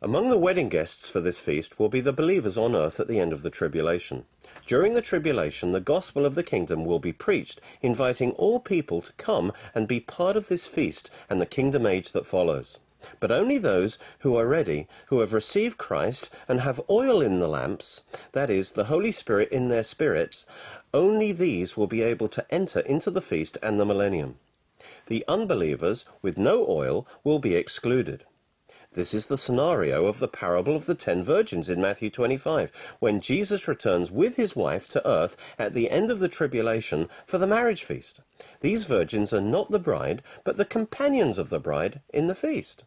Among 0.00 0.30
the 0.30 0.38
wedding 0.38 0.70
guests 0.70 1.10
for 1.10 1.20
this 1.20 1.40
feast 1.40 1.78
will 1.78 1.90
be 1.90 2.00
the 2.00 2.12
believers 2.12 2.56
on 2.56 2.74
earth 2.74 3.00
at 3.00 3.08
the 3.08 3.18
end 3.18 3.34
of 3.34 3.42
the 3.42 3.50
tribulation. 3.50 4.24
During 4.64 4.94
the 4.94 5.02
tribulation, 5.02 5.72
the 5.72 5.80
gospel 5.80 6.24
of 6.24 6.36
the 6.36 6.42
kingdom 6.42 6.86
will 6.86 7.00
be 7.00 7.12
preached, 7.12 7.60
inviting 7.82 8.30
all 8.32 8.60
people 8.60 9.02
to 9.02 9.12
come 9.14 9.52
and 9.74 9.86
be 9.86 10.00
part 10.00 10.36
of 10.36 10.48
this 10.48 10.66
feast 10.66 11.10
and 11.28 11.40
the 11.40 11.46
kingdom 11.46 11.84
age 11.84 12.12
that 12.12 12.24
follows. 12.24 12.78
But 13.18 13.30
only 13.30 13.58
those 13.58 13.98
who 14.20 14.36
are 14.36 14.46
ready, 14.46 14.88
who 15.06 15.20
have 15.20 15.32
received 15.32 15.78
Christ 15.78 16.30
and 16.48 16.60
have 16.60 16.80
oil 16.88 17.20
in 17.20 17.38
the 17.38 17.48
lamps, 17.48 18.02
that 18.32 18.50
is, 18.50 18.72
the 18.72 18.84
Holy 18.84 19.12
Spirit 19.12 19.50
in 19.50 19.68
their 19.68 19.84
spirits, 19.84 20.46
only 20.92 21.32
these 21.32 21.76
will 21.76 21.86
be 21.86 22.02
able 22.02 22.28
to 22.28 22.46
enter 22.50 22.80
into 22.80 23.10
the 23.10 23.20
feast 23.20 23.58
and 23.62 23.78
the 23.78 23.84
millennium. 23.84 24.38
The 25.06 25.24
unbelievers 25.28 26.04
with 26.22 26.38
no 26.38 26.66
oil 26.68 27.06
will 27.22 27.38
be 27.38 27.54
excluded. 27.54 28.24
This 28.92 29.14
is 29.14 29.28
the 29.28 29.38
scenario 29.38 30.06
of 30.06 30.18
the 30.18 30.26
parable 30.26 30.74
of 30.74 30.86
the 30.86 30.96
ten 30.96 31.22
virgins 31.22 31.68
in 31.68 31.80
Matthew 31.80 32.10
25, 32.10 32.96
when 32.98 33.20
Jesus 33.20 33.68
returns 33.68 34.10
with 34.10 34.34
his 34.34 34.56
wife 34.56 34.88
to 34.88 35.06
earth 35.06 35.36
at 35.60 35.74
the 35.74 35.88
end 35.90 36.10
of 36.10 36.18
the 36.18 36.28
tribulation 36.28 37.08
for 37.24 37.38
the 37.38 37.46
marriage 37.46 37.84
feast. 37.84 38.20
These 38.62 38.84
virgins 38.84 39.32
are 39.32 39.40
not 39.40 39.70
the 39.70 39.78
bride, 39.78 40.24
but 40.42 40.56
the 40.56 40.64
companions 40.64 41.38
of 41.38 41.50
the 41.50 41.60
bride 41.60 42.00
in 42.12 42.26
the 42.26 42.34
feast. 42.34 42.82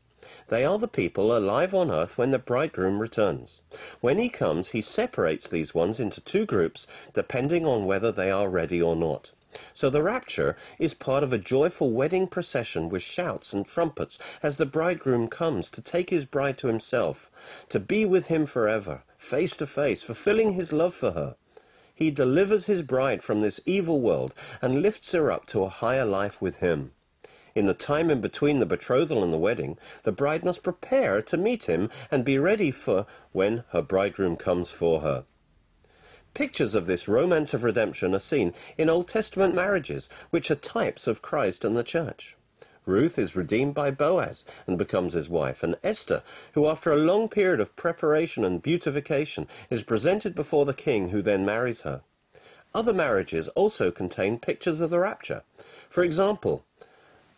They 0.47 0.65
are 0.65 0.77
the 0.77 0.87
people 0.87 1.35
alive 1.35 1.73
on 1.73 1.91
earth 1.91 2.17
when 2.17 2.31
the 2.31 2.39
bridegroom 2.39 2.99
returns. 2.99 3.61
When 4.01 4.17
he 4.17 4.29
comes, 4.29 4.69
he 4.69 4.81
separates 4.81 5.47
these 5.47 5.73
ones 5.73 5.99
into 5.99 6.21
two 6.21 6.45
groups, 6.45 6.87
depending 7.13 7.65
on 7.65 7.85
whether 7.85 8.11
they 8.11 8.31
are 8.31 8.49
ready 8.49 8.81
or 8.81 8.95
not. 8.95 9.31
So 9.73 9.89
the 9.89 10.01
rapture 10.01 10.55
is 10.79 10.93
part 10.93 11.23
of 11.23 11.31
a 11.31 11.37
joyful 11.37 11.91
wedding 11.91 12.27
procession 12.27 12.89
with 12.89 13.03
shouts 13.03 13.53
and 13.53 13.67
trumpets 13.67 14.17
as 14.41 14.57
the 14.57 14.65
bridegroom 14.65 15.27
comes 15.27 15.69
to 15.69 15.81
take 15.81 16.09
his 16.09 16.25
bride 16.25 16.57
to 16.59 16.67
himself, 16.67 17.29
to 17.69 17.79
be 17.79 18.05
with 18.05 18.27
him 18.27 18.45
forever, 18.45 19.03
face 19.17 19.55
to 19.57 19.67
face, 19.67 20.01
fulfilling 20.01 20.53
his 20.53 20.73
love 20.73 20.93
for 20.93 21.11
her. 21.11 21.35
He 21.93 22.09
delivers 22.09 22.65
his 22.65 22.81
bride 22.81 23.21
from 23.21 23.41
this 23.41 23.61
evil 23.65 24.01
world 24.01 24.33
and 24.61 24.81
lifts 24.81 25.11
her 25.11 25.31
up 25.31 25.45
to 25.47 25.63
a 25.63 25.69
higher 25.69 26.05
life 26.05 26.41
with 26.41 26.57
him. 26.57 26.93
In 27.55 27.65
the 27.67 27.73
time 27.73 28.09
in 28.09 28.19
between 28.19 28.59
the 28.59 28.65
betrothal 28.65 29.23
and 29.23 29.31
the 29.31 29.37
wedding, 29.37 29.77
the 30.03 30.11
bride 30.11 30.43
must 30.43 30.63
prepare 30.63 31.21
to 31.21 31.37
meet 31.37 31.63
him 31.63 31.91
and 32.09 32.25
be 32.25 32.39
ready 32.39 32.71
for 32.71 33.05
when 33.31 33.63
her 33.69 33.81
bridegroom 33.81 34.37
comes 34.37 34.71
for 34.71 35.01
her. 35.01 35.25
Pictures 36.33 36.73
of 36.73 36.87
this 36.87 37.07
romance 37.07 37.53
of 37.53 37.63
redemption 37.63 38.15
are 38.15 38.19
seen 38.19 38.53
in 38.75 38.89
Old 38.89 39.07
Testament 39.07 39.53
marriages, 39.53 40.09
which 40.31 40.49
are 40.49 40.55
types 40.55 41.05
of 41.05 41.21
Christ 41.21 41.63
and 41.63 41.77
the 41.77 41.83
church. 41.83 42.35
Ruth 42.85 43.19
is 43.19 43.35
redeemed 43.35 43.75
by 43.75 43.91
Boaz 43.91 44.43
and 44.65 44.77
becomes 44.77 45.13
his 45.13 45.29
wife, 45.29 45.61
and 45.61 45.77
Esther, 45.83 46.23
who 46.53 46.67
after 46.67 46.91
a 46.91 46.97
long 46.97 47.29
period 47.29 47.59
of 47.59 47.75
preparation 47.75 48.43
and 48.43 48.63
beautification 48.63 49.47
is 49.69 49.83
presented 49.83 50.33
before 50.33 50.65
the 50.65 50.73
king 50.73 51.09
who 51.09 51.21
then 51.21 51.45
marries 51.45 51.81
her. 51.81 52.01
Other 52.75 52.93
marriages 52.93 53.47
also 53.49 53.91
contain 53.91 54.39
pictures 54.39 54.81
of 54.81 54.89
the 54.89 54.97
rapture. 54.97 55.43
For 55.87 56.03
example, 56.03 56.65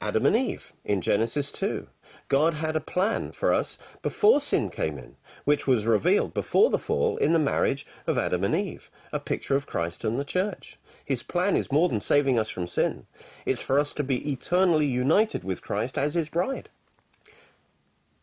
Adam 0.06 0.28
and 0.28 0.38
Eve 0.38 0.72
in 0.84 1.02
Genesis 1.02 1.52
2. 1.52 1.88
God 2.28 2.54
had 2.54 2.76
a 2.76 2.80
plan 2.80 3.32
for 3.32 3.52
us 3.52 3.80
before 4.04 4.40
sin 4.40 4.70
came 4.70 5.00
in, 5.00 5.16
which 5.46 5.66
was 5.66 5.88
revealed 5.88 6.32
before 6.32 6.70
the 6.70 6.78
fall 6.78 7.18
in 7.18 7.34
the 7.34 7.40
marriage 7.40 7.88
of 8.06 8.16
Adam 8.16 8.44
and 8.44 8.56
Eve, 8.56 8.92
a 9.12 9.20
picture 9.20 9.56
of 9.56 9.66
Christ 9.66 10.06
and 10.06 10.20
the 10.20 10.24
church. 10.24 10.78
His 11.04 11.24
plan 11.24 11.58
is 11.58 11.72
more 11.72 11.90
than 11.90 12.00
saving 12.00 12.38
us 12.38 12.52
from 12.52 12.68
sin. 12.68 13.08
It's 13.48 13.64
for 13.64 13.80
us 13.80 13.94
to 13.94 14.04
be 14.04 14.32
eternally 14.32 14.86
united 14.86 15.44
with 15.44 15.64
Christ 15.64 15.98
as 15.98 16.14
his 16.14 16.30
bride. 16.30 16.70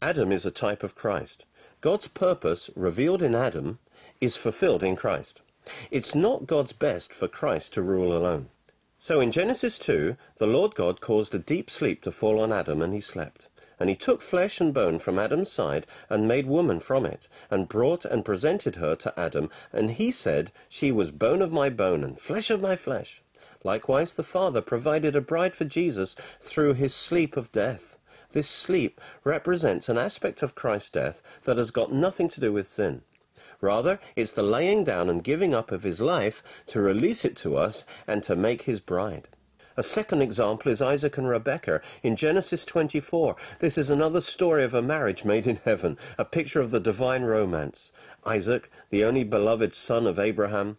Adam 0.00 0.30
is 0.30 0.46
a 0.46 0.52
type 0.52 0.84
of 0.84 0.94
Christ. 0.94 1.46
God's 1.80 2.06
purpose, 2.06 2.70
revealed 2.76 3.22
in 3.22 3.34
Adam, 3.34 3.80
is 4.20 4.36
fulfilled 4.36 4.84
in 4.84 4.94
Christ. 4.94 5.42
It's 5.90 6.14
not 6.14 6.46
God's 6.46 6.72
best 6.72 7.12
for 7.12 7.26
Christ 7.26 7.72
to 7.72 7.82
rule 7.82 8.16
alone. 8.16 8.50
So 9.04 9.18
in 9.18 9.32
Genesis 9.32 9.80
2, 9.80 10.16
the 10.36 10.46
Lord 10.46 10.76
God 10.76 11.00
caused 11.00 11.34
a 11.34 11.38
deep 11.40 11.70
sleep 11.70 12.02
to 12.02 12.12
fall 12.12 12.38
on 12.38 12.52
Adam, 12.52 12.80
and 12.80 12.94
he 12.94 13.00
slept. 13.00 13.48
And 13.80 13.90
he 13.90 13.96
took 13.96 14.22
flesh 14.22 14.60
and 14.60 14.72
bone 14.72 15.00
from 15.00 15.18
Adam's 15.18 15.50
side, 15.50 15.88
and 16.08 16.28
made 16.28 16.46
woman 16.46 16.78
from 16.78 17.04
it, 17.04 17.26
and 17.50 17.68
brought 17.68 18.04
and 18.04 18.24
presented 18.24 18.76
her 18.76 18.94
to 18.94 19.12
Adam. 19.18 19.50
And 19.72 19.90
he 19.90 20.12
said, 20.12 20.52
She 20.68 20.92
was 20.92 21.10
bone 21.10 21.42
of 21.42 21.50
my 21.50 21.68
bone, 21.68 22.04
and 22.04 22.16
flesh 22.16 22.48
of 22.48 22.60
my 22.60 22.76
flesh. 22.76 23.24
Likewise 23.64 24.14
the 24.14 24.22
Father 24.22 24.60
provided 24.60 25.16
a 25.16 25.20
bride 25.20 25.56
for 25.56 25.64
Jesus 25.64 26.14
through 26.40 26.74
his 26.74 26.94
sleep 26.94 27.36
of 27.36 27.50
death. 27.50 27.98
This 28.30 28.48
sleep 28.48 29.00
represents 29.24 29.88
an 29.88 29.98
aspect 29.98 30.44
of 30.44 30.54
Christ's 30.54 30.90
death 30.90 31.24
that 31.42 31.56
has 31.56 31.72
got 31.72 31.92
nothing 31.92 32.28
to 32.28 32.38
do 32.38 32.52
with 32.52 32.68
sin. 32.68 33.02
Rather, 33.62 34.00
it's 34.16 34.32
the 34.32 34.42
laying 34.42 34.82
down 34.82 35.08
and 35.08 35.22
giving 35.22 35.54
up 35.54 35.70
of 35.70 35.84
his 35.84 36.00
life 36.00 36.42
to 36.66 36.80
release 36.80 37.24
it 37.24 37.36
to 37.36 37.56
us 37.56 37.84
and 38.08 38.22
to 38.24 38.34
make 38.34 38.62
his 38.62 38.80
bride. 38.80 39.28
A 39.76 39.84
second 39.84 40.20
example 40.20 40.70
is 40.70 40.82
Isaac 40.82 41.16
and 41.16 41.28
Rebekah 41.28 41.80
in 42.02 42.16
Genesis 42.16 42.64
24. 42.64 43.36
This 43.60 43.78
is 43.78 43.88
another 43.88 44.20
story 44.20 44.64
of 44.64 44.74
a 44.74 44.82
marriage 44.82 45.24
made 45.24 45.46
in 45.46 45.60
heaven, 45.64 45.96
a 46.18 46.24
picture 46.24 46.60
of 46.60 46.72
the 46.72 46.80
divine 46.80 47.22
romance. 47.22 47.92
Isaac, 48.26 48.68
the 48.90 49.04
only 49.04 49.22
beloved 49.22 49.72
son 49.72 50.08
of 50.08 50.18
Abraham, 50.18 50.76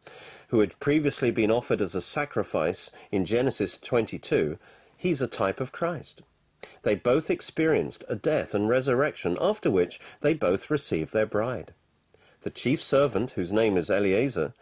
who 0.49 0.59
had 0.59 0.79
previously 0.81 1.31
been 1.31 1.49
offered 1.51 1.81
as 1.81 1.95
a 1.95 2.01
sacrifice 2.01 2.91
in 3.11 3.23
Genesis 3.23 3.77
22, 3.77 4.59
he's 4.97 5.21
a 5.21 5.27
type 5.27 5.61
of 5.61 5.71
Christ. 5.71 6.21
They 6.83 6.95
both 6.95 7.31
experienced 7.31 8.03
a 8.09 8.15
death 8.15 8.53
and 8.53 8.67
resurrection, 8.67 9.37
after 9.39 9.71
which 9.71 10.01
they 10.19 10.33
both 10.33 10.69
received 10.69 11.13
their 11.13 11.25
bride. 11.25 11.73
The 12.43 12.49
chief 12.49 12.83
servant, 12.83 13.31
whose 13.31 13.53
name 13.53 13.77
is 13.77 13.89
Eliezer, 13.89 14.53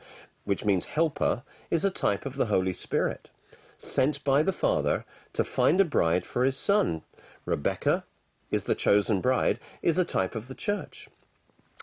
which 0.43 0.63
means 0.63 0.85
helper, 0.85 1.41
is 1.71 1.83
a 1.83 1.89
type 1.89 2.27
of 2.27 2.35
the 2.35 2.45
Holy 2.45 2.73
Spirit, 2.73 3.31
sent 3.77 4.23
by 4.23 4.43
the 4.43 4.53
Father 4.53 5.03
to 5.33 5.43
find 5.43 5.81
a 5.81 5.85
bride 5.85 6.25
for 6.25 6.43
his 6.43 6.55
son. 6.55 7.01
Rebecca 7.43 8.03
is 8.51 8.65
the 8.65 8.75
chosen 8.75 9.19
bride, 9.19 9.59
is 9.81 9.97
a 9.97 10.05
type 10.05 10.35
of 10.35 10.47
the 10.47 10.53
church. 10.53 11.09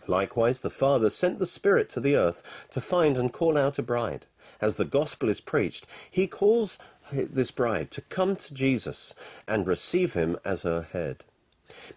Likewise, 0.07 0.61
the 0.61 0.71
Father 0.71 1.11
sent 1.11 1.41
the 1.41 1.47
Spirit 1.47 1.89
to 1.91 2.01
the 2.01 2.15
earth 2.15 2.45
to 2.71 2.81
find 2.81 3.19
and 3.19 3.33
call 3.33 3.59
out 3.59 3.79
a 3.79 3.83
bride. 3.83 4.27
As 4.61 4.77
the 4.77 4.85
gospel 4.85 5.29
is 5.29 5.41
preached, 5.41 5.85
he 6.09 6.29
calls 6.29 6.79
this 7.11 7.51
bride 7.51 7.91
to 7.91 8.03
come 8.03 8.37
to 8.37 8.55
Jesus 8.55 9.15
and 9.49 9.67
receive 9.67 10.13
him 10.13 10.39
as 10.45 10.63
her 10.63 10.83
head. 10.93 11.25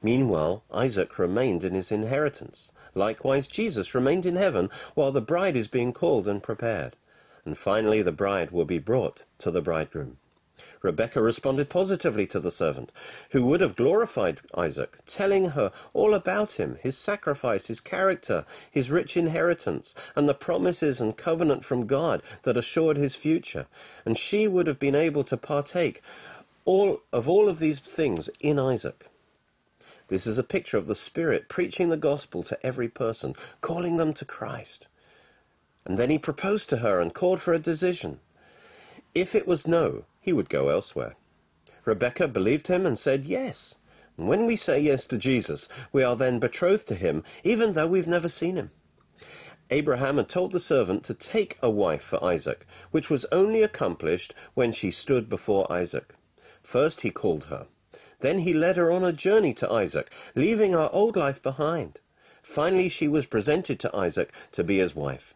Meanwhile, 0.02 0.64
Isaac 0.72 1.20
remained 1.20 1.64
in 1.64 1.76
his 1.76 1.92
inheritance. 1.92 2.72
Likewise, 2.96 3.48
Jesus 3.48 3.96
remained 3.96 4.26
in 4.26 4.36
heaven 4.36 4.70
while 4.96 5.12
the 5.12 5.22
bride 5.22 5.56
is 5.56 5.68
being 5.68 5.94
called 5.94 6.28
and 6.28 6.44
prepared. 6.44 6.96
And 7.46 7.58
finally, 7.58 8.02
the 8.02 8.12
bride 8.12 8.52
will 8.52 8.66
be 8.66 8.80
brought 8.80 9.26
to 9.40 9.52
the 9.52 9.62
bridegroom. 9.62 10.18
Rebekah 10.82 11.22
responded 11.22 11.70
positively 11.70 12.26
to 12.28 12.40
the 12.40 12.52
servant, 12.52 12.92
who 13.32 13.46
would 13.46 13.62
have 13.62 13.76
glorified 13.76 14.42
Isaac, 14.56 14.98
telling 15.06 15.50
her 15.52 15.72
all 15.94 16.14
about 16.14 16.54
him, 16.54 16.78
his 16.82 16.98
sacrifice, 16.98 17.68
his 17.68 17.80
character, 17.80 18.46
his 18.70 18.92
rich 18.92 19.16
inheritance, 19.16 19.96
and 20.16 20.28
the 20.28 20.34
promises 20.34 21.00
and 21.00 21.18
covenant 21.18 21.64
from 21.64 21.88
God 21.88 22.22
that 22.44 22.58
assured 22.58 22.98
his 22.98 23.16
future. 23.16 23.68
And 24.06 24.18
she 24.18 24.48
would 24.48 24.68
have 24.68 24.80
been 24.80 24.96
able 24.96 25.24
to 25.26 25.38
partake 25.38 26.02
all 26.66 27.02
of 27.12 27.28
all 27.30 27.50
of 27.50 27.60
these 27.60 27.80
things 27.80 28.30
in 28.40 28.60
Isaac. 28.60 29.11
This 30.12 30.28
is 30.28 30.38
a 30.38 30.44
picture 30.44 30.76
of 30.76 30.88
the 30.88 30.94
Spirit 30.94 31.48
preaching 31.48 31.88
the 31.88 31.96
gospel 31.96 32.44
to 32.44 32.66
every 32.66 32.90
person, 32.90 33.34
calling 33.62 33.96
them 33.96 34.14
to 34.16 34.26
Christ. 34.26 34.88
And 35.86 35.98
then 35.98 36.10
he 36.10 36.18
proposed 36.18 36.70
to 36.70 36.80
her 36.80 37.00
and 37.00 37.14
called 37.14 37.40
for 37.40 37.54
a 37.54 37.60
decision. 37.60 38.20
If 39.16 39.34
it 39.34 39.48
was 39.48 39.66
no, 39.66 40.04
he 40.20 40.34
would 40.34 40.50
go 40.50 40.68
elsewhere. 40.68 41.16
Rebecca 41.86 42.28
believed 42.28 42.68
him 42.68 42.86
and 42.86 43.00
said 43.00 43.26
yes. 43.26 43.76
And 44.18 44.28
when 44.28 44.46
we 44.46 44.58
say 44.58 44.82
yes 44.82 45.08
to 45.08 45.18
Jesus, 45.18 45.70
we 45.94 46.04
are 46.04 46.18
then 46.18 46.40
betrothed 46.40 46.90
to 46.90 46.96
him, 46.96 47.24
even 47.46 47.72
though 47.72 47.88
we've 47.88 48.06
never 48.06 48.28
seen 48.28 48.58
him. 48.58 48.72
Abraham 49.70 50.18
had 50.18 50.28
told 50.28 50.52
the 50.52 50.60
servant 50.60 51.06
to 51.06 51.14
take 51.14 51.58
a 51.62 51.70
wife 51.70 52.04
for 52.04 52.22
Isaac, 52.22 52.66
which 52.92 53.10
was 53.10 53.26
only 53.32 53.64
accomplished 53.64 54.34
when 54.56 54.74
she 54.74 54.92
stood 54.92 55.30
before 55.30 55.72
Isaac. 55.72 56.14
First 56.62 57.00
he 57.00 57.12
called 57.12 57.46
her. 57.46 57.68
Then 58.22 58.40
he 58.40 58.54
led 58.54 58.78
her 58.78 58.92
on 58.92 59.04
a 59.04 59.14
journey 59.14 59.54
to 59.56 59.72
Isaac, 59.72 60.12
leaving 60.36 60.72
her 60.72 60.90
old 60.92 61.16
life 61.16 61.42
behind. 61.44 62.00
Finally, 62.42 62.90
she 62.90 63.08
was 63.08 63.26
presented 63.26 63.80
to 63.80 63.96
Isaac 63.96 64.32
to 64.54 64.64
be 64.64 64.78
his 64.78 64.96
wife. 64.96 65.36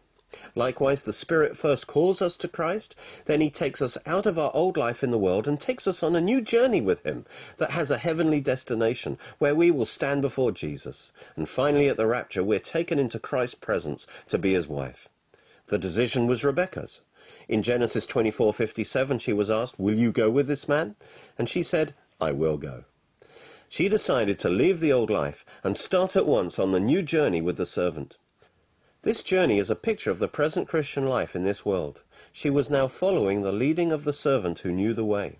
Likewise, 0.54 1.04
the 1.04 1.12
Spirit 1.12 1.56
first 1.56 1.86
calls 1.86 2.20
us 2.20 2.36
to 2.36 2.48
Christ, 2.48 2.94
then 3.26 3.40
He 3.40 3.48
takes 3.48 3.80
us 3.80 3.96
out 4.06 4.26
of 4.26 4.38
our 4.38 4.50
old 4.54 4.76
life 4.76 5.02
in 5.02 5.10
the 5.10 5.18
world 5.18 5.46
and 5.46 5.58
takes 5.58 5.86
us 5.86 6.02
on 6.02 6.16
a 6.16 6.20
new 6.20 6.40
journey 6.40 6.80
with 6.80 7.02
Him 7.04 7.24
that 7.56 7.70
has 7.70 7.90
a 7.90 7.98
heavenly 7.98 8.40
destination 8.40 9.18
where 9.38 9.54
we 9.54 9.70
will 9.70 9.86
stand 9.86 10.22
before 10.22 10.52
Jesus. 10.52 11.12
And 11.36 11.48
finally, 11.48 11.88
at 11.88 11.96
the 11.96 12.06
rapture, 12.06 12.42
we're 12.42 12.58
taken 12.58 12.98
into 12.98 13.18
Christ's 13.18 13.54
presence 13.54 14.06
to 14.28 14.36
be 14.36 14.52
His 14.52 14.68
wife. 14.68 15.08
The 15.68 15.78
decision 15.78 16.26
was 16.26 16.44
Rebekah's. 16.44 17.00
In 17.48 17.62
Genesis 17.62 18.06
24:57, 18.06 19.20
she 19.20 19.32
was 19.32 19.50
asked, 19.50 19.78
"Will 19.78 19.94
you 19.94 20.12
go 20.12 20.28
with 20.28 20.48
this 20.48 20.68
man?" 20.68 20.96
And 21.38 21.48
she 21.48 21.62
said, 21.62 21.94
"I 22.20 22.32
will 22.32 22.56
go." 22.56 22.84
She 23.68 23.88
decided 23.88 24.38
to 24.38 24.48
leave 24.48 24.80
the 24.80 24.92
old 24.92 25.10
life 25.10 25.44
and 25.64 25.76
start 25.76 26.16
at 26.16 26.26
once 26.26 26.58
on 26.58 26.72
the 26.72 26.80
new 26.80 27.02
journey 27.02 27.40
with 27.40 27.56
the 27.56 27.66
servant. 27.66 28.16
This 29.02 29.22
journey 29.22 29.58
is 29.58 29.70
a 29.70 29.76
picture 29.76 30.10
of 30.10 30.18
the 30.18 30.28
present 30.28 30.66
Christian 30.66 31.06
life 31.06 31.36
in 31.36 31.44
this 31.44 31.64
world. 31.64 32.02
She 32.32 32.50
was 32.50 32.70
now 32.70 32.88
following 32.88 33.42
the 33.42 33.52
leading 33.52 33.92
of 33.92 34.04
the 34.04 34.12
servant 34.12 34.60
who 34.60 34.72
knew 34.72 34.94
the 34.94 35.04
way. 35.04 35.38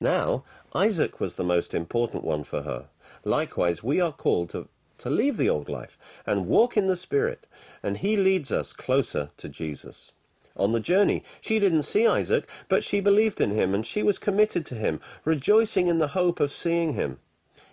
Now, 0.00 0.44
Isaac 0.74 1.20
was 1.20 1.36
the 1.36 1.44
most 1.44 1.74
important 1.74 2.24
one 2.24 2.44
for 2.44 2.62
her. 2.62 2.86
Likewise, 3.24 3.82
we 3.82 4.00
are 4.00 4.12
called 4.12 4.50
to, 4.50 4.68
to 4.98 5.10
leave 5.10 5.36
the 5.36 5.50
old 5.50 5.68
life 5.68 5.98
and 6.26 6.46
walk 6.46 6.76
in 6.76 6.86
the 6.86 6.96
Spirit, 6.96 7.46
and 7.82 7.98
he 7.98 8.16
leads 8.16 8.52
us 8.52 8.72
closer 8.72 9.30
to 9.38 9.48
Jesus. 9.48 10.12
On 10.56 10.72
the 10.72 10.80
journey, 10.80 11.22
she 11.40 11.58
didn't 11.58 11.82
see 11.82 12.06
Isaac, 12.06 12.48
but 12.68 12.82
she 12.82 13.00
believed 13.00 13.40
in 13.40 13.50
him 13.50 13.74
and 13.74 13.86
she 13.86 14.02
was 14.02 14.18
committed 14.18 14.64
to 14.66 14.74
him, 14.74 15.00
rejoicing 15.24 15.86
in 15.86 15.98
the 15.98 16.08
hope 16.08 16.40
of 16.40 16.50
seeing 16.50 16.94
him. 16.94 17.18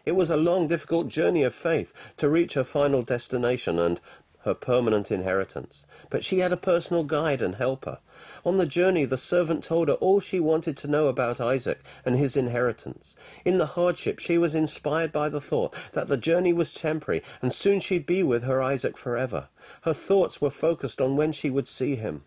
It 0.06 0.14
was 0.14 0.30
a 0.30 0.36
long, 0.36 0.68
difficult 0.68 1.08
journey 1.08 1.44
of 1.44 1.54
faith 1.54 1.94
to 2.18 2.28
reach 2.28 2.56
her 2.56 2.66
final 2.66 3.04
destination, 3.04 3.80
and 3.80 4.02
her 4.44 4.54
permanent 4.54 5.12
inheritance. 5.12 5.86
But 6.10 6.24
she 6.24 6.40
had 6.40 6.52
a 6.52 6.58
personal 6.58 7.04
guide 7.04 7.42
and 7.42 7.56
helper. 7.56 8.00
On 8.46 8.58
the 8.58 8.66
journey, 8.66 9.06
the 9.06 9.18
servant 9.18 9.64
told 9.64 9.88
her 9.88 9.94
all 9.96 10.20
she 10.20 10.40
wanted 10.40 10.76
to 10.78 10.90
know 10.90 11.08
about 11.08 11.40
Isaac 11.40 11.80
and 12.06 12.18
his 12.18 12.36
inheritance. 12.36 13.16
In 13.46 13.58
the 13.58 13.68
hardship, 13.68 14.20
she 14.20 14.38
was 14.38 14.56
inspired 14.56 15.14
by 15.14 15.30
the 15.30 15.42
thought 15.42 15.74
that 15.94 16.10
the 16.10 16.18
journey 16.18 16.52
was 16.52 16.74
temporary 16.74 17.24
and 17.42 17.54
soon 17.54 17.80
she'd 17.80 18.06
be 18.06 18.22
with 18.24 18.44
her 18.44 18.62
Isaac 18.62 18.98
forever. 18.98 19.48
Her 19.84 19.94
thoughts 19.94 20.42
were 20.42 20.52
focused 20.52 21.00
on 21.00 21.16
when 21.16 21.32
she 21.32 21.50
would 21.50 21.68
see 21.68 21.96
him. 21.96 22.24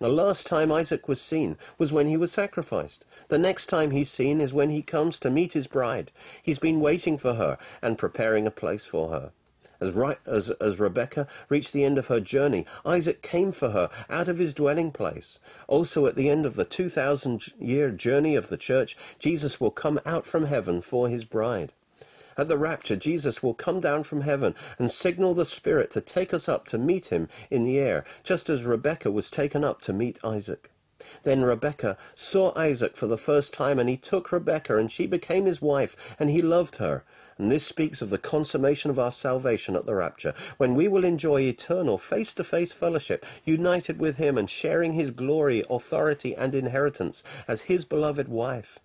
The 0.00 0.08
last 0.08 0.46
time 0.46 0.72
Isaac 0.72 1.08
was 1.08 1.20
seen 1.20 1.58
was 1.76 1.92
when 1.92 2.06
he 2.06 2.16
was 2.16 2.32
sacrificed. 2.32 3.04
The 3.28 3.38
next 3.38 3.66
time 3.66 3.90
he's 3.90 4.08
seen 4.08 4.40
is 4.40 4.50
when 4.50 4.70
he 4.70 4.80
comes 4.80 5.18
to 5.20 5.30
meet 5.30 5.52
his 5.52 5.66
bride. 5.66 6.10
He's 6.42 6.58
been 6.58 6.80
waiting 6.80 7.18
for 7.18 7.34
her 7.34 7.58
and 7.82 7.98
preparing 7.98 8.46
a 8.46 8.50
place 8.50 8.86
for 8.86 9.10
her. 9.10 9.32
As, 9.78 9.92
right, 9.92 10.18
as, 10.24 10.48
as 10.52 10.80
Rebekah 10.80 11.26
reached 11.50 11.74
the 11.74 11.84
end 11.84 11.98
of 11.98 12.06
her 12.06 12.18
journey, 12.18 12.64
Isaac 12.82 13.20
came 13.20 13.52
for 13.52 13.72
her 13.72 13.90
out 14.08 14.28
of 14.28 14.38
his 14.38 14.54
dwelling 14.54 14.90
place. 14.90 15.38
Also, 15.68 16.06
at 16.06 16.16
the 16.16 16.30
end 16.30 16.46
of 16.46 16.56
the 16.56 16.64
2,000 16.64 17.52
year 17.58 17.90
journey 17.90 18.36
of 18.36 18.48
the 18.48 18.56
church, 18.56 18.96
Jesus 19.18 19.60
will 19.60 19.70
come 19.70 20.00
out 20.06 20.24
from 20.24 20.46
heaven 20.46 20.80
for 20.80 21.10
his 21.10 21.26
bride. 21.26 21.74
At 22.40 22.48
the 22.48 22.56
rapture, 22.56 22.96
Jesus 22.96 23.42
will 23.42 23.52
come 23.52 23.80
down 23.80 24.02
from 24.02 24.22
heaven 24.22 24.54
and 24.78 24.90
signal 24.90 25.34
the 25.34 25.44
Spirit 25.44 25.90
to 25.90 26.00
take 26.00 26.32
us 26.32 26.48
up 26.48 26.64
to 26.68 26.78
meet 26.78 27.08
him 27.08 27.28
in 27.50 27.64
the 27.64 27.78
air, 27.78 28.02
just 28.24 28.48
as 28.48 28.64
Rebekah 28.64 29.10
was 29.10 29.30
taken 29.30 29.62
up 29.62 29.82
to 29.82 29.92
meet 29.92 30.18
Isaac. 30.24 30.70
Then 31.22 31.42
Rebekah 31.42 31.98
saw 32.14 32.58
Isaac 32.58 32.96
for 32.96 33.06
the 33.06 33.18
first 33.18 33.52
time, 33.52 33.78
and 33.78 33.90
he 33.90 33.98
took 33.98 34.32
Rebekah, 34.32 34.78
and 34.78 34.90
she 34.90 35.06
became 35.06 35.44
his 35.44 35.60
wife, 35.60 36.16
and 36.18 36.30
he 36.30 36.40
loved 36.40 36.76
her. 36.76 37.04
And 37.36 37.52
this 37.52 37.66
speaks 37.66 38.00
of 38.00 38.08
the 38.08 38.16
consummation 38.16 38.90
of 38.90 38.98
our 38.98 39.12
salvation 39.12 39.76
at 39.76 39.84
the 39.84 39.94
rapture, 39.94 40.32
when 40.56 40.74
we 40.74 40.88
will 40.88 41.04
enjoy 41.04 41.42
eternal 41.42 41.98
face 41.98 42.32
to 42.32 42.42
face 42.42 42.72
fellowship, 42.72 43.26
united 43.44 43.98
with 43.98 44.16
him 44.16 44.38
and 44.38 44.48
sharing 44.48 44.94
his 44.94 45.10
glory, 45.10 45.62
authority, 45.68 46.34
and 46.34 46.54
inheritance 46.54 47.22
as 47.46 47.68
his 47.68 47.84
beloved 47.84 48.28
wife. 48.28 48.78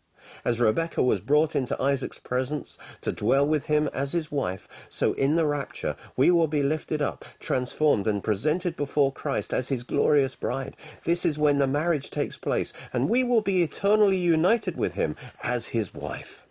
As 0.43 0.59
Rebekah 0.59 1.03
was 1.03 1.21
brought 1.21 1.55
into 1.55 1.81
Isaac's 1.81 2.19
presence 2.19 2.77
to 3.01 3.11
dwell 3.11 3.45
with 3.45 3.65
him 3.65 3.89
as 3.93 4.11
his 4.13 4.31
wife, 4.31 4.67
so 4.89 5.13
in 5.13 5.35
the 5.35 5.45
rapture 5.45 5.95
we 6.15 6.31
will 6.31 6.47
be 6.47 6.63
lifted 6.63 7.01
up, 7.01 7.25
transformed, 7.39 8.07
and 8.07 8.23
presented 8.23 8.75
before 8.75 9.11
Christ 9.11 9.53
as 9.53 9.69
his 9.69 9.83
glorious 9.83 10.35
bride. 10.35 10.75
This 11.03 11.25
is 11.25 11.37
when 11.37 11.57
the 11.57 11.67
marriage 11.67 12.09
takes 12.09 12.37
place, 12.37 12.73
and 12.93 13.09
we 13.09 13.23
will 13.23 13.41
be 13.41 13.63
eternally 13.63 14.17
united 14.17 14.77
with 14.77 14.93
him 14.93 15.15
as 15.43 15.67
his 15.67 15.93
wife. 15.93 16.44